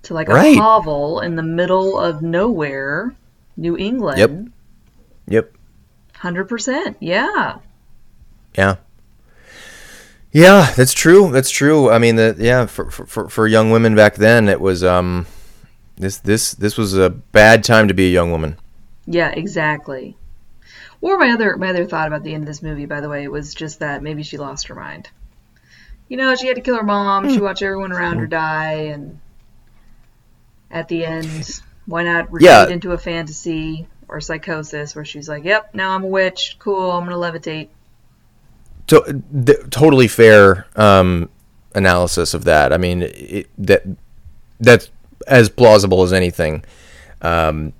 [0.03, 0.57] to like a Right.
[0.59, 3.15] hovel in the middle of nowhere,
[3.57, 4.19] New England.
[4.19, 4.31] Yep.
[5.29, 5.53] Yep.
[6.17, 6.97] 100%.
[7.01, 7.57] Yeah.
[8.59, 8.77] Yeah.
[10.33, 11.31] Yeah, that's true.
[11.31, 11.91] That's true.
[11.91, 15.27] I mean, the yeah for, for for young women back then, it was um,
[15.97, 18.57] this this this was a bad time to be a young woman.
[19.07, 20.17] Yeah, exactly.
[21.03, 23.29] Or my other my other thought about the end of this movie, by the way,
[23.29, 25.11] was just that maybe she lost her mind.
[26.09, 27.25] You know, she had to kill her mom.
[27.25, 27.35] Hmm.
[27.35, 29.19] She watched everyone around her die, and
[30.71, 32.69] at the end, why not retreat Yeah.
[32.69, 36.57] into a fantasy or psychosis where she's like, "Yep, now I'm a witch.
[36.59, 37.69] Cool, I'm gonna levitate."
[38.93, 41.29] To- th- totally fair um,
[41.75, 42.73] analysis of that.
[42.73, 43.83] I mean, it, that
[44.61, 44.91] that's
[45.27, 46.65] as plausible as anything,
[47.23, 47.73] um,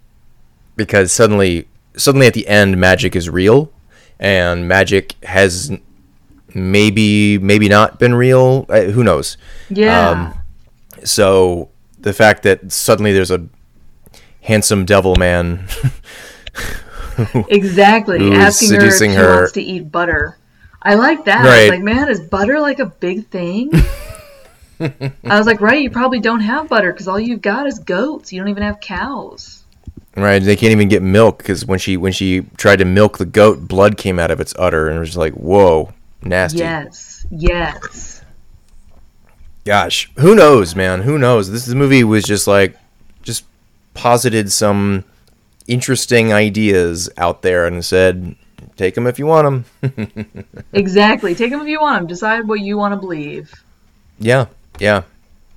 [0.77, 3.71] because suddenly, suddenly at the end, magic is real,
[4.19, 5.71] and magic has
[6.55, 8.65] maybe maybe not been real.
[8.69, 9.37] Uh, who knows?
[9.71, 10.35] Yeah, Um,
[11.05, 11.69] So
[12.01, 13.47] the fact that suddenly there's a
[14.43, 15.67] handsome devil man
[17.49, 18.33] exactly.
[18.33, 20.37] Asking her if she her- wants to eat butter.
[20.83, 21.39] I like that.
[21.41, 21.71] I was Right.
[21.71, 23.71] like, man, is butter like a big thing?
[24.81, 28.33] I was like, right, you probably don't have butter because all you've got is goats.
[28.33, 29.63] You don't even have cows.
[30.17, 33.25] Right, they can't even get milk because when she when she tried to milk the
[33.25, 35.93] goat, blood came out of its udder, and it was like, whoa,
[36.23, 36.59] nasty.
[36.59, 38.23] Yes, yes.
[39.65, 41.03] Gosh, who knows, man?
[41.03, 41.51] Who knows?
[41.51, 42.77] This movie was just like,
[43.23, 43.45] just
[43.95, 45.05] posited some
[45.69, 48.35] interesting ideas out there and said,
[48.83, 50.45] take them if you want them.
[50.73, 51.35] Exactly.
[51.35, 52.07] Take them if you want them.
[52.09, 53.53] Decide what you want to believe.
[54.19, 54.47] yeah,
[54.81, 55.03] yeah,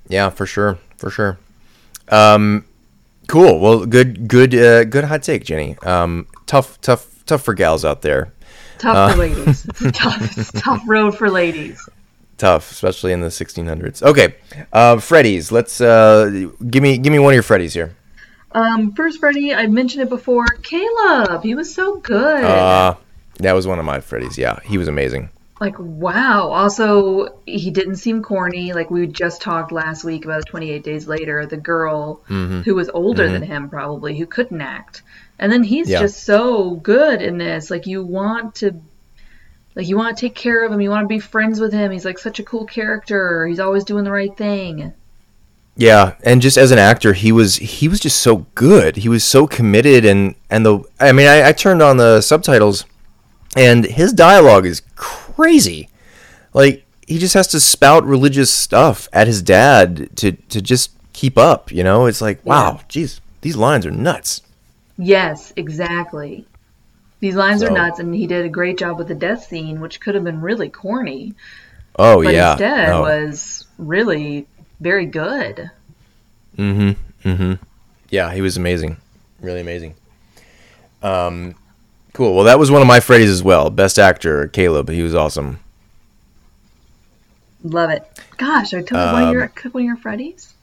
[0.08, 1.38] yeah, for sure, for sure.
[2.08, 2.64] Um,
[3.26, 3.58] cool.
[3.58, 5.76] Well, good, good, uh, good hot take, Ginny.
[5.82, 8.32] Um, tough, tough, tough for gals out there.
[8.78, 9.08] Tough Uh.
[9.12, 9.66] for ladies.
[9.92, 11.88] Tough, tough road for ladies.
[12.38, 14.02] tough, especially in the 1600s.
[14.02, 14.34] Okay,
[14.72, 15.50] uh, Freddy's.
[15.50, 17.96] Let's uh, give me give me one of your Freddy's here.
[18.52, 20.46] Um, first, Freddie, I mentioned it before.
[20.62, 22.44] Caleb, he was so good.
[22.44, 22.94] Uh,
[23.38, 24.36] that was one of my Freddy's.
[24.38, 25.30] Yeah, he was amazing.
[25.60, 26.48] like, wow.
[26.48, 28.72] Also, he didn't seem corny.
[28.74, 32.60] Like we just talked last week about 28 Days Later, the girl Mm-hmm.
[32.62, 35.02] who was older than him, probably, who couldn't act.
[35.38, 36.00] And then he's Yeah.
[36.00, 37.70] just so good in this.
[37.70, 38.74] Like, you want to.
[39.74, 41.90] Like you want to take care of him, you want to be friends with him.
[41.90, 43.46] He's like such a cool character.
[43.46, 44.94] He's always doing the right thing.
[45.76, 48.96] Yeah, and just as an actor, he was he was just so good.
[48.96, 52.86] He was so committed, and and the I mean, I, I turned on the subtitles,
[53.56, 55.88] and his dialogue is crazy.
[56.52, 61.36] Like he just has to spout religious stuff at his dad to to just keep
[61.38, 61.72] up.
[61.72, 64.42] You know, it's like wow, geez, these lines are nuts.
[64.98, 66.46] Yes, exactly.
[67.20, 69.80] These lines So- are nuts, and he did a great job with the death scene,
[69.80, 71.34] which could have been really corny,
[71.98, 73.00] Oh but yeah, instead Oh.
[73.02, 74.46] was really
[74.80, 75.70] very good.
[76.58, 77.28] Mm-hmm.
[77.28, 77.52] Mm-hmm.
[78.10, 78.98] Yeah, he was amazing.
[79.40, 79.94] Really amazing.
[81.02, 81.54] Um,
[82.16, 82.34] cool.
[82.34, 83.68] Well, that was one of my Freddy's as well.
[83.68, 84.88] Best actor, Caleb.
[84.88, 85.60] He was awesome.
[87.62, 88.08] Love it.
[88.38, 90.54] Gosh, I took one Um, of your took one of your Freddy's.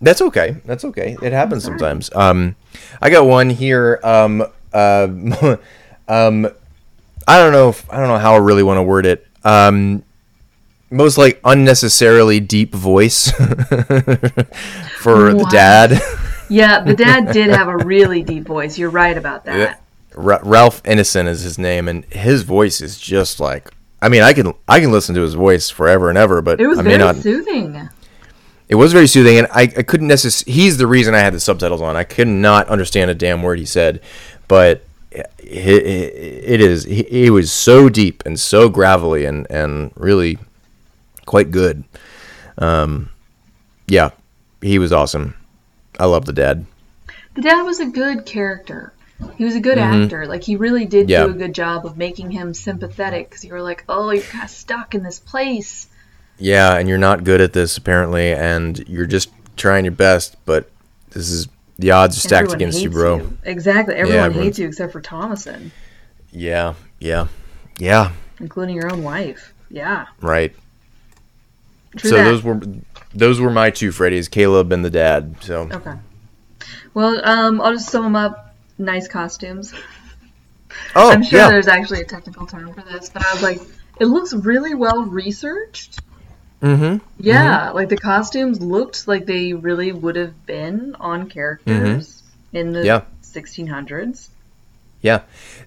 [0.00, 0.56] That's okay.
[0.64, 1.16] That's okay.
[1.22, 2.12] It happens sometimes.
[2.12, 2.56] Um,
[3.00, 4.00] I got one here.
[4.02, 4.42] Um,
[4.72, 5.06] uh,
[6.08, 6.48] um,
[7.28, 7.68] I don't know.
[7.68, 9.26] If, I don't know how I really want to word it.
[9.44, 10.02] Um,
[10.90, 13.30] most like unnecessarily deep voice
[15.00, 16.00] for the dad.
[16.48, 18.78] Yeah, the dad did have a really deep voice.
[18.78, 19.82] You're right about that.
[20.16, 23.70] Ra- Ralph Ineson is his name, and his voice is just like.
[24.02, 26.66] I mean, I can I can listen to his voice forever and ever, but It
[26.66, 27.16] was I very not.
[27.16, 27.88] soothing.
[28.68, 30.52] It was very soothing, and I, I couldn't necessarily.
[30.60, 31.96] He's the reason I had the subtitles on.
[31.96, 34.00] I could not understand a damn word he said,
[34.48, 36.84] but it, it is.
[36.84, 40.38] He, he was so deep and so gravelly and and really
[41.26, 41.84] quite good.
[42.58, 43.10] Um,
[43.86, 44.10] yeah,
[44.60, 45.34] he was awesome.
[45.98, 46.66] I love the dad.
[47.34, 48.92] The dad was a good character.
[49.36, 50.26] He was a good actor.
[50.26, 51.10] Like he really did Mm-hmm.
[51.10, 51.24] Yeah.
[51.26, 54.44] do a good job of making him sympathetic because you were like, oh, you're kind
[54.44, 55.88] of stuck in this place.
[56.38, 60.70] Yeah, and you're not good at this apparently, and you're just trying your best, but
[61.10, 61.48] this is
[61.78, 63.30] the odds are stacked Everyone against you, bro.
[63.44, 63.94] Exactly.
[63.94, 65.70] Everyone everyone- hates you except for Thomasin,
[66.30, 67.28] Yeah, yeah,
[67.78, 68.12] yeah.
[68.38, 69.54] including your own wife.
[69.70, 70.06] Yeah.
[70.20, 70.54] Right.
[71.96, 72.24] True so that.
[72.24, 72.60] those were
[73.14, 75.36] those were my two Freddy's, Caleb and the dad.
[75.40, 75.94] So Okay.
[76.92, 78.45] Well, um, I'll just sum them up.
[78.78, 79.72] Nice costumes.
[80.96, 83.60] oh I'm sure yeah, there's actually a technical term for this, but I was like,
[84.00, 86.00] it looks really well researched.
[86.62, 87.04] mm-hmm.
[87.18, 92.80] Yeah, like the costumes looked like they really would have been on characters in the
[92.80, 92.86] Mm-hmm.
[92.86, 93.02] Yeah.
[93.22, 94.28] 1600s.
[95.02, 95.22] Yeah,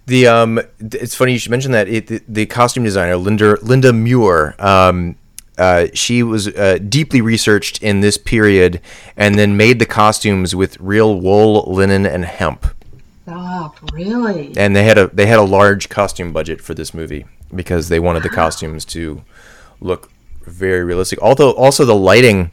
[0.07, 1.87] the um, it's funny you should mention that.
[1.87, 5.15] It, the, the costume designer Linda Linda Muir, um,
[5.57, 8.81] uh, she was uh, deeply researched in this period,
[9.15, 12.65] and then made the costumes with real wool, linen, and hemp.
[13.29, 14.53] Stop, really?
[14.57, 17.99] And they had a they had a large costume budget for this movie because they
[17.99, 19.23] wanted the costumes to
[19.79, 20.11] look
[20.41, 21.19] very realistic.
[21.21, 22.49] Although also the lighting,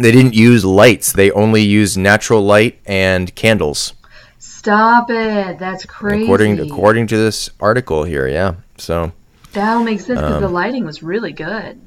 [0.00, 3.92] they didn't use lights; they only used natural light and candles.
[4.40, 5.58] Stop it.
[5.60, 6.24] That's crazy.
[6.24, 8.54] According according to this article here, yeah.
[8.78, 9.12] So.
[9.52, 11.80] That'll make sense because the Um, lighting was really good.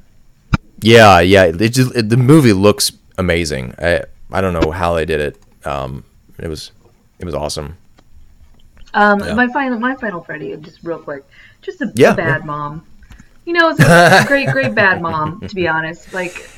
[0.79, 1.45] Yeah, yeah.
[1.45, 3.73] It just it, the movie looks amazing.
[3.79, 5.37] I I don't know how they did it.
[5.65, 6.03] Um,
[6.37, 6.71] it was
[7.19, 7.77] it was awesome.
[8.93, 9.35] Um, Yeah.
[9.35, 11.23] my final, my final Freddy, just real quick,
[11.61, 12.45] just a, Yeah, a bad yeah.
[12.45, 12.87] mom.
[13.45, 13.93] You know, it's a
[14.25, 15.43] great, great bad mom.
[15.47, 16.51] To be honest, like,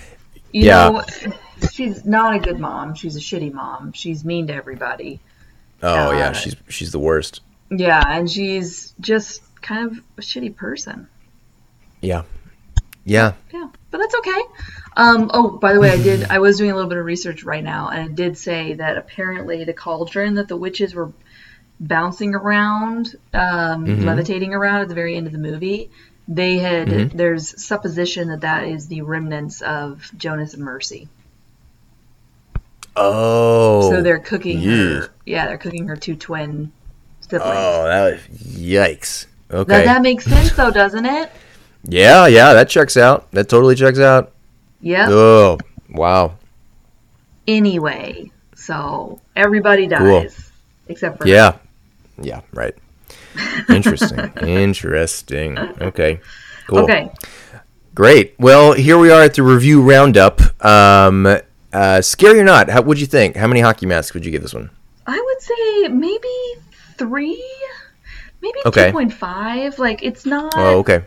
[0.52, 0.90] you Yeah.
[0.90, 1.04] know,
[1.72, 2.96] she's not a good mom.
[2.96, 3.94] She's a shitty mom.
[3.94, 5.22] She's mean to everybody.
[5.82, 7.42] Oh yeah, Uh, she's she's the worst.
[7.70, 11.08] Yeah, and she's just kind of a shitty person.
[12.02, 12.24] Yeah,
[13.04, 13.34] yeah.
[13.54, 14.42] Yeah, but that's okay.
[14.98, 16.26] Um, oh, by the way, I did.
[16.30, 18.98] I was doing a little bit of research right now, and it did say that
[18.98, 21.12] apparently the cauldron that the witches were
[21.80, 24.06] bouncing around, um, Mm-hmm.
[24.06, 25.90] levitating around at the very end of the movie,
[26.28, 26.88] they had.
[26.88, 27.18] Mm-hmm.
[27.18, 31.08] There's supposition that that is the remnants of Jonas and Mercy.
[32.96, 33.90] Oh.
[33.92, 34.72] So they're cooking yeah.
[34.72, 35.10] her.
[35.26, 36.72] Yeah, they're cooking her two twin
[37.22, 37.44] siblings.
[37.56, 38.22] Oh, that was
[38.58, 39.26] yikes.
[39.50, 39.86] That, Okay.
[39.86, 41.32] that makes sense, though, doesn't it?
[41.84, 42.54] yeah, yeah.
[42.54, 43.30] That checks out.
[43.32, 44.32] That totally checks out.
[44.82, 45.08] Yeah.
[45.10, 45.58] Oh,
[45.92, 46.38] wow.
[47.48, 50.52] Anyway, so everybody dies
[50.88, 51.60] except for her.
[52.22, 52.42] Yeah.
[52.54, 52.76] Right.
[53.70, 54.32] Interesting.
[54.42, 55.58] Interesting.
[55.58, 56.20] Okay.
[56.68, 56.80] Cool.
[56.80, 57.12] Okay.
[57.94, 58.36] Great.
[58.40, 60.42] Well, here we are at the review roundup.
[60.66, 61.38] Um,
[61.72, 62.70] uh, scary or not?
[62.70, 63.36] How would you think?
[63.36, 64.70] How many hockey masks would you give this one?
[65.08, 66.28] I would say maybe
[66.98, 67.44] three,
[68.42, 68.88] maybe Okay.
[68.88, 69.78] two point five.
[69.80, 71.04] Like it's not Oh, okay.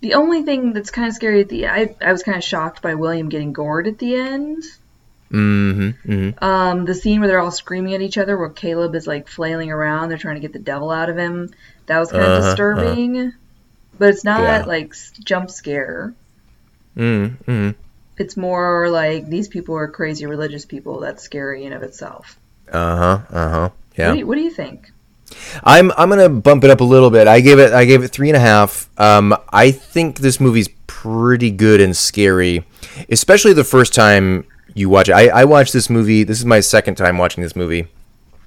[0.00, 1.66] the only thing that's kind of scary at the.
[1.68, 4.62] I I was kind of shocked by William getting gored at the end.
[5.30, 6.10] Mm-hmm.
[6.10, 6.44] mm-hmm.
[6.44, 9.70] Um, the scene where they're all screaming at each other, where Caleb is like flailing
[9.70, 11.50] around, they're trying to get the devil out of him.
[11.86, 13.32] That was kind of Uh-huh, disturbing,
[13.98, 14.64] but it's not Yeah.
[14.66, 16.14] like jump scare.
[16.96, 17.70] Mm-hmm.
[18.16, 21.00] It's more like these people are crazy religious people.
[21.00, 22.38] That's scary in of itself.
[22.72, 23.18] Uh huh.
[23.30, 23.70] Uh huh.
[23.96, 24.08] Yeah.
[24.08, 24.90] What, do you, what do you think?
[25.62, 27.28] I'm I'm gonna bump it up a little bit.
[27.28, 28.88] I gave it I gave it three and a half.
[28.98, 32.64] Um, I think this movie's pretty good and scary,
[33.10, 34.44] especially the first time
[34.78, 35.12] you watch it.
[35.12, 36.24] I, I watched this movie.
[36.24, 37.88] This is my second time watching this movie,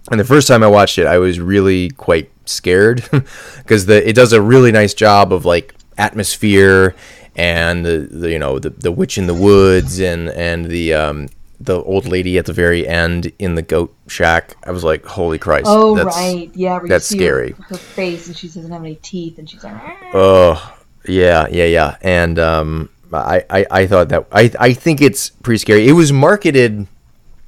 [0.09, 3.03] and the first time I watched it, I was really quite scared
[3.57, 6.95] because the it does a really nice job of like atmosphere
[7.35, 11.27] and the, the you know the the witch in the woods and and the um
[11.59, 14.55] the old lady at the very end in the goat shack.
[14.63, 15.65] I was like, holy Christ!
[15.67, 16.79] Oh that's- right, yeah.
[16.83, 17.55] That's see her- scary.
[17.69, 19.79] Her, face, and she doesn't have any teeth, and she's like.
[20.13, 20.75] Oh,
[21.07, 21.97] yeah, yeah, yeah.
[22.01, 25.87] And um, I, I, I thought that I, I think it's pretty scary.
[25.87, 26.87] It was marketed.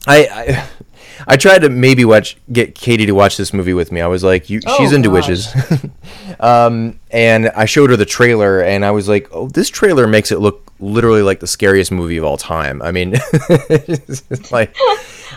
[0.07, 0.67] I, I,
[1.27, 4.01] I tried to maybe watch get Katie to watch this movie with me.
[4.01, 5.15] I was like, you, she's Oh, into gosh.
[5.27, 5.55] witches.
[6.39, 10.31] um, and I showed her the trailer, and I was like, oh, this trailer makes
[10.31, 12.81] it look literally like the scariest movie of all time.
[12.81, 13.13] I mean,
[13.69, 14.75] it's like.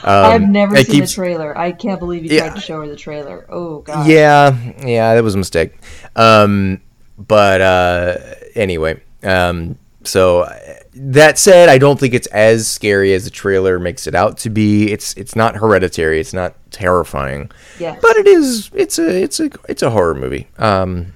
[0.02, 1.56] I've um, never seen keeps- the trailer.
[1.56, 2.46] I can't believe you Yeah.
[2.48, 3.46] tried to show her the trailer.
[3.48, 4.06] Oh god.
[4.08, 5.72] Yeah, yeah, that was a mistake.
[6.16, 6.80] Um,
[7.18, 8.16] but uh,
[8.54, 10.48] anyway, um, so
[10.94, 14.50] that said, I don't think it's as scary as the trailer makes it out to
[14.50, 14.90] be.
[14.92, 16.20] It's it's not hereditary.
[16.20, 17.50] It's not terrifying.
[17.78, 17.96] Yeah.
[18.00, 18.70] But it is.
[18.74, 20.48] It's a it's a it's a horror movie.
[20.58, 21.14] Um,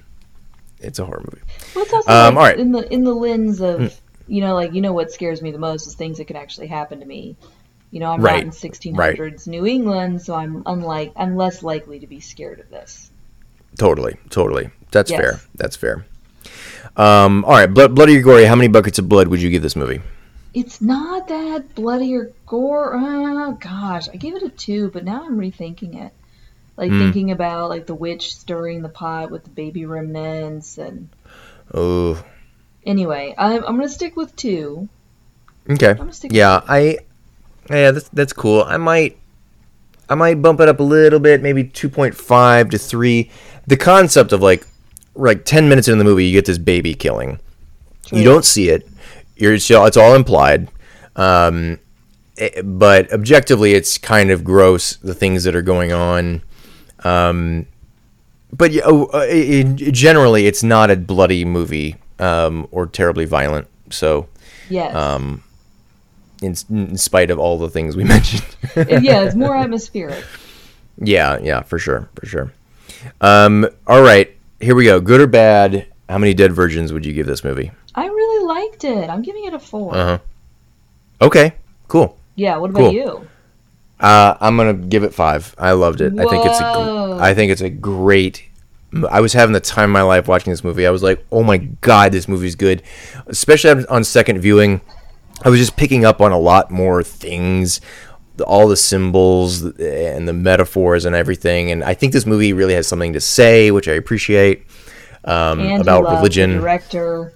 [0.79, 1.43] it's a horror movie.
[1.75, 2.59] Well, it's also Um, like all right.
[2.59, 5.57] In the in the lens of you know, like you know what scares me the
[5.59, 7.35] most is things that could actually happen to me.
[7.91, 8.35] You know, I'm Right.
[8.37, 12.69] not in 1600s New England, so I'm unlike I'm less likely to be scared of
[12.69, 13.09] this.
[13.77, 14.69] Totally, totally.
[14.91, 15.19] That's Yes.
[15.21, 15.39] fair.
[15.55, 16.05] That's fair.
[16.97, 18.45] Um, all right, blood, bloody or gory.
[18.45, 20.01] How many buckets of blood would you give this movie?
[20.53, 22.93] It's not that bloody or gore.
[22.95, 26.11] Oh gosh, I gave it a two, but now I'm rethinking it.
[26.77, 26.99] Like Hmm.
[26.99, 31.09] thinking about like the witch stirring the pot with the baby remnants, and
[31.73, 32.21] Oh,
[32.85, 34.89] anyway, I'm I'm gonna stick with two.
[35.69, 35.93] okay.
[35.93, 36.97] gonna stick with Yeah, I.
[37.69, 38.63] Yeah, that's that's cool.
[38.63, 39.17] I might.
[40.09, 43.31] I might bump it up a little bit, maybe two point five to three.
[43.67, 44.65] The concept of like,
[45.15, 47.39] like ten minutes into the movie, you get this baby killing.
[48.11, 48.87] You don't see it.
[49.37, 50.67] You're still, it's all implied.
[51.15, 51.79] Um,
[52.37, 54.97] eh, but objectively, it's kind of gross.
[54.97, 56.41] The things that are going on.
[57.05, 57.67] Um,
[58.51, 63.67] but oh, uh, in, generally, it's not a bloody movie um, or terribly violent.
[63.89, 64.27] So,
[64.69, 64.93] Yes.
[64.93, 65.43] um,
[66.41, 68.43] in, in spite of all the things we mentioned.
[68.75, 70.23] yeah, it's more atmospheric.
[70.97, 72.51] yeah, yeah, for sure, for sure.
[73.21, 74.99] Um, all right, here we go.
[74.99, 75.87] Good or bad?
[76.09, 77.71] How many dead virgins would you give this movie?
[77.95, 79.09] I really liked it.
[79.09, 80.19] I'm giving it a 4 Uh huh.
[81.21, 81.53] Okay,
[81.87, 82.17] cool.
[82.35, 82.57] Yeah.
[82.57, 82.93] What about Cool.
[82.93, 83.27] you?
[83.99, 85.53] Uh, I'm gonna give it five.
[85.59, 86.13] I loved it.
[86.19, 87.17] I think it's a.
[87.21, 88.43] I think it's a great.
[89.09, 90.87] I was having the time of my life watching this movie.
[90.87, 92.81] I was like, "Oh my god, this movie's good,"
[93.27, 94.81] especially on- on second viewing.
[95.45, 97.79] I was just picking up on a lot more things,
[98.45, 101.71] all the symbols and the metaphors and everything.
[101.71, 104.65] And I think this movie really has something to say, which I appreciate
[105.25, 106.51] um, about love religion.
[106.57, 107.33] Director.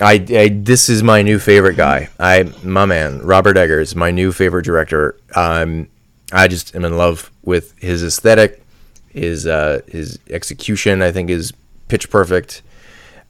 [0.00, 2.08] I, I this is my new favorite guy.
[2.20, 5.18] I my man Robert Eggers, my new favorite director.
[5.34, 5.88] Um,
[6.30, 8.62] I just am in love with his aesthetic,
[9.08, 11.02] his uh, his execution.
[11.02, 11.52] I think is
[11.88, 12.62] pitch perfect.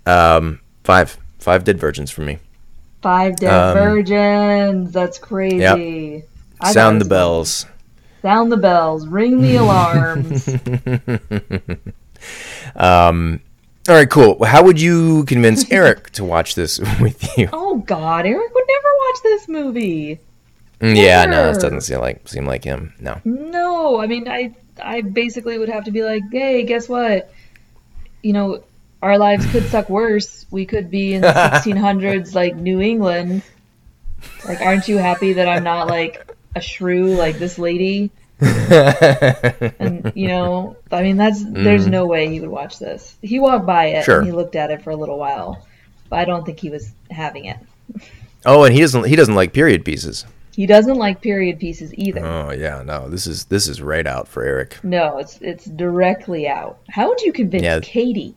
[0.05, 2.39] Um, five five dead virgins for me.
[3.01, 4.93] Five dead Um, virgins.
[4.93, 6.25] That's crazy.
[6.61, 7.67] I Sound the bells.
[8.23, 9.07] Sound the bells.
[9.07, 10.49] Ring the alarms.
[12.77, 13.41] um,
[13.89, 14.45] All right, cool.
[14.45, 17.49] How would you convince Eric to watch this with you?
[17.53, 20.21] oh God, Eric would never watch this movie.
[20.81, 22.95] Mm, yeah, no, this doesn't seem like seem like him.
[23.01, 23.21] No.
[23.25, 27.33] No, I mean, I I basically would have to be like, hey, guess what?
[28.23, 28.63] You know,
[29.03, 30.47] our lives could suck worse.
[30.51, 33.43] We could be in the 1600s, like New England.
[34.45, 38.11] Like, aren't you happy that I'm not like a shrew like this lady?
[38.41, 43.17] and you know, I mean, that's there's no way he would watch this.
[43.23, 44.19] He walked by it Sure.
[44.19, 45.67] and he looked at it for a little while,
[46.09, 47.59] but I don't think he was having it.
[48.47, 50.25] Oh, and he doesn't he doesn't like period pieces.
[50.55, 52.25] He doesn't like period pieces either.
[52.25, 53.09] Oh yeah, no.
[53.09, 54.79] This is this is right out for Eric.
[54.85, 56.79] No, it's it's directly out.
[56.91, 57.81] How would you convince Yeah.
[57.83, 58.35] Katie?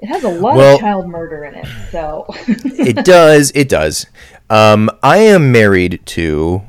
[0.00, 3.52] It has a lot Well- of child murder in it, so it does.
[3.54, 4.06] It does.
[4.50, 6.62] Um, I am married to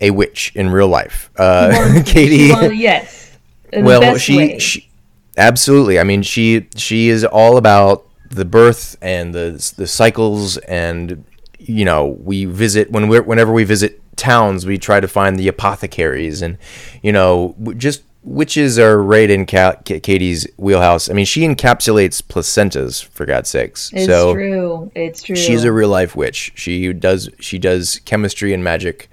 [0.00, 1.30] a witch in real life.
[1.36, 2.52] Uh, Katie.
[2.52, 3.36] Well, yes.
[3.72, 4.88] In well, she, she
[5.36, 6.00] absolutely.
[6.00, 11.24] I mean, she she is all about the birth and the the cycles, and
[11.58, 15.48] you know, we visit when we're whenever we visit towns, we try to find the
[15.48, 16.56] apothecaries, and
[17.02, 21.08] you know, just witches are right in Ka- Katie's wheelhouse.
[21.08, 23.90] I mean, she encapsulates placentas for God's sakes.
[23.92, 24.92] It's so true.
[24.94, 25.36] It's true.
[25.36, 26.52] She's a real life witch.
[26.54, 29.10] She does she does chemistry and magic.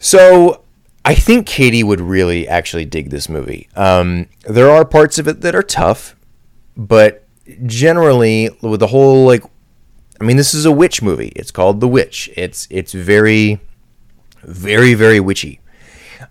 [0.00, 0.64] So
[1.04, 3.68] I think Katie would really actually dig this movie.
[3.76, 6.16] Um, there are parts of it that are tough,
[6.76, 7.24] but
[7.66, 9.44] generally with the whole like,
[10.20, 11.32] I mean, this is a witch movie.
[11.36, 12.30] It's called The Witch.
[12.36, 13.60] It's it's very
[14.42, 15.60] very very witchy.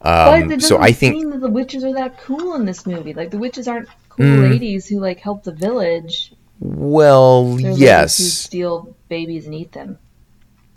[0.02, 3.14] but Um, so I think that the witches are that cool in this movie.
[3.14, 4.52] Like the witches aren't cool Mm.
[4.52, 6.34] ladies who like help the village.
[6.60, 9.98] well They're ladies who yes steal babies and eat them.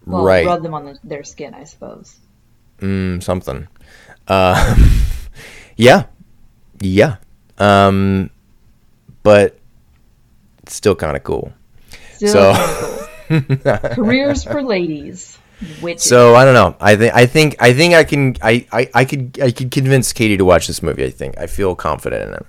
[0.07, 2.18] Well, right rub them on the, their skin, I suppose.
[2.82, 3.66] Mm, something.
[4.28, 4.76] Uh,
[5.76, 6.04] yeah,
[6.80, 7.16] yeah.
[7.58, 8.30] Um,
[9.22, 9.58] but
[10.62, 11.52] it's still kind of cool.
[12.16, 13.56] Still So- cool.
[13.94, 15.38] careers for ladies.
[15.80, 16.02] Witches.
[16.02, 16.74] So I don't know.
[16.80, 20.12] I think I think I think I can I, I, I could I could convince
[20.12, 21.04] Katie to watch this movie.
[21.04, 22.46] I think I feel confident in it.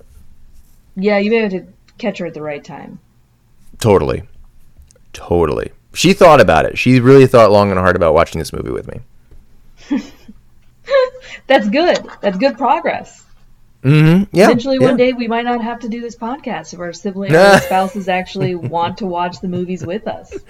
[0.96, 1.64] yeah, you may have to
[1.96, 2.98] catch her at the right time.
[3.78, 4.24] Totally,
[5.12, 5.70] totally.
[5.94, 6.76] She thought about it.
[6.76, 8.98] She really thought long and hard about watching this movie with me.
[11.46, 12.06] That's good.
[12.20, 13.24] That's good progress.
[13.82, 14.34] Mm-hmm.
[14.36, 14.44] Yeah.
[14.44, 14.86] Eventually, yeah.
[14.86, 18.08] one day, we might not have to do this podcast if our sibling or spouses
[18.08, 20.36] actually want to watch the movies with us.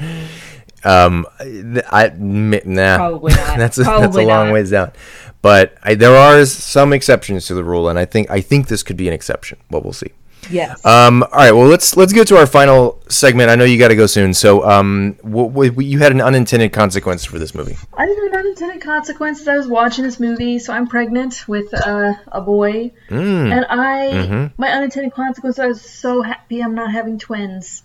[0.86, 2.96] Um, I nah.
[2.96, 3.56] Probably not.
[3.56, 4.52] that's a, that's a long not.
[4.52, 4.94] ways out.
[5.40, 8.82] But I, there are some exceptions to the rule, and I think I think this
[8.82, 9.58] could be an exception.
[9.70, 10.12] But we'll see.
[10.50, 10.84] Yes.
[10.84, 11.52] Um, all right.
[11.52, 13.50] Well, let's let's get to our final segment.
[13.50, 14.34] I know you got to go soon.
[14.34, 17.76] So, um, w- w- you had an unintended consequence for this movie.
[17.96, 19.46] I didn't have an unintended consequences.
[19.48, 23.52] I was watching this movie, so I'm pregnant with uh, a boy, Mm.
[23.52, 24.46] and I Mm-hmm.
[24.60, 25.58] my unintended consequence.
[25.58, 27.82] I was so happy I'm not having twins.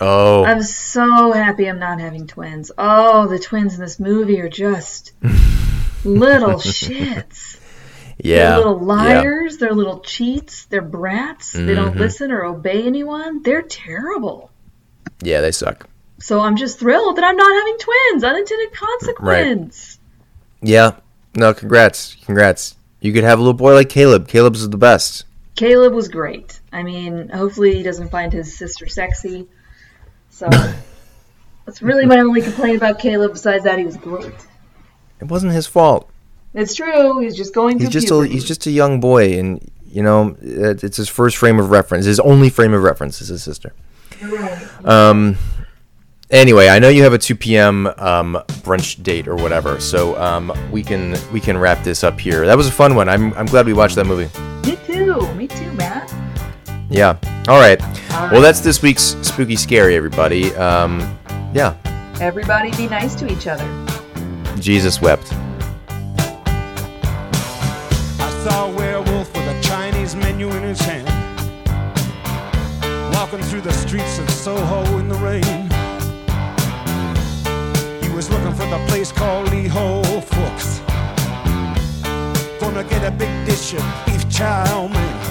[0.00, 2.70] Oh, I'm so happy I'm not having twins.
[2.76, 5.12] Oh, the twins in this movie are just
[6.04, 7.55] little shits.
[8.26, 8.48] Yeah.
[8.50, 8.86] They're little yeah.
[8.86, 9.58] liars.
[9.58, 10.64] They're little cheats.
[10.66, 11.52] They're brats.
[11.52, 11.98] They don't Mm-hmm.
[11.98, 13.42] listen or obey anyone.
[13.42, 14.50] They're terrible.
[15.22, 15.88] Yeah, they suck.
[16.18, 18.24] So I'm just thrilled that I'm not having twins.
[18.24, 19.98] Unintended consequence.
[20.62, 20.68] Right.
[20.68, 20.92] Yeah.
[21.34, 22.76] No, congrats, congrats.
[23.00, 24.26] You could have a little boy like Caleb.
[24.26, 25.26] Caleb's the best.
[25.54, 26.60] Caleb was great.
[26.72, 29.46] I mean, hopefully he doesn't find his sister sexy.
[30.30, 30.48] So
[31.66, 33.32] that's really my only complaint about Caleb.
[33.32, 34.32] Besides that, he was great.
[35.20, 36.10] It wasn't his fault.
[36.56, 37.18] It's true.
[37.20, 38.32] He's just going He's through just a puberty.
[38.32, 42.06] he's just a young boy, and you know it's his first frame of reference.
[42.06, 43.72] His only frame of reference is his sister.
[44.84, 45.36] Um.
[46.28, 47.86] Anyway, I know you have a 2 p.m.
[47.86, 52.44] Um, brunch date or whatever, so um, we can we can wrap this up here.
[52.46, 53.08] That was a fun one.
[53.08, 54.28] I'm I'm glad we watched that movie.
[54.68, 55.32] Me too.
[55.34, 56.12] Me too, Matt.
[56.90, 57.16] Yeah.
[57.46, 57.80] All right.
[58.32, 60.52] Well, that's this week's spooky scary, everybody.
[60.56, 60.98] Um,
[61.54, 61.76] yeah.
[62.20, 63.68] Everybody be nice to each other.
[64.58, 65.32] Jesus wept.
[68.46, 71.06] A werewolf with a Chinese menu in his hand.
[73.14, 75.42] Walking through the streets of Soho in the rain.
[78.02, 80.80] He was looking for the place called Lee Ho Fooks.
[82.60, 85.25] Gonna get a big dish of beef chow mein.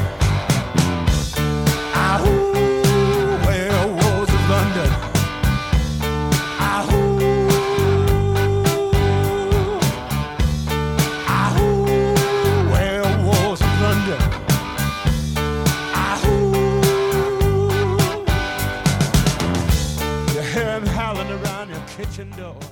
[22.32, 22.65] Door.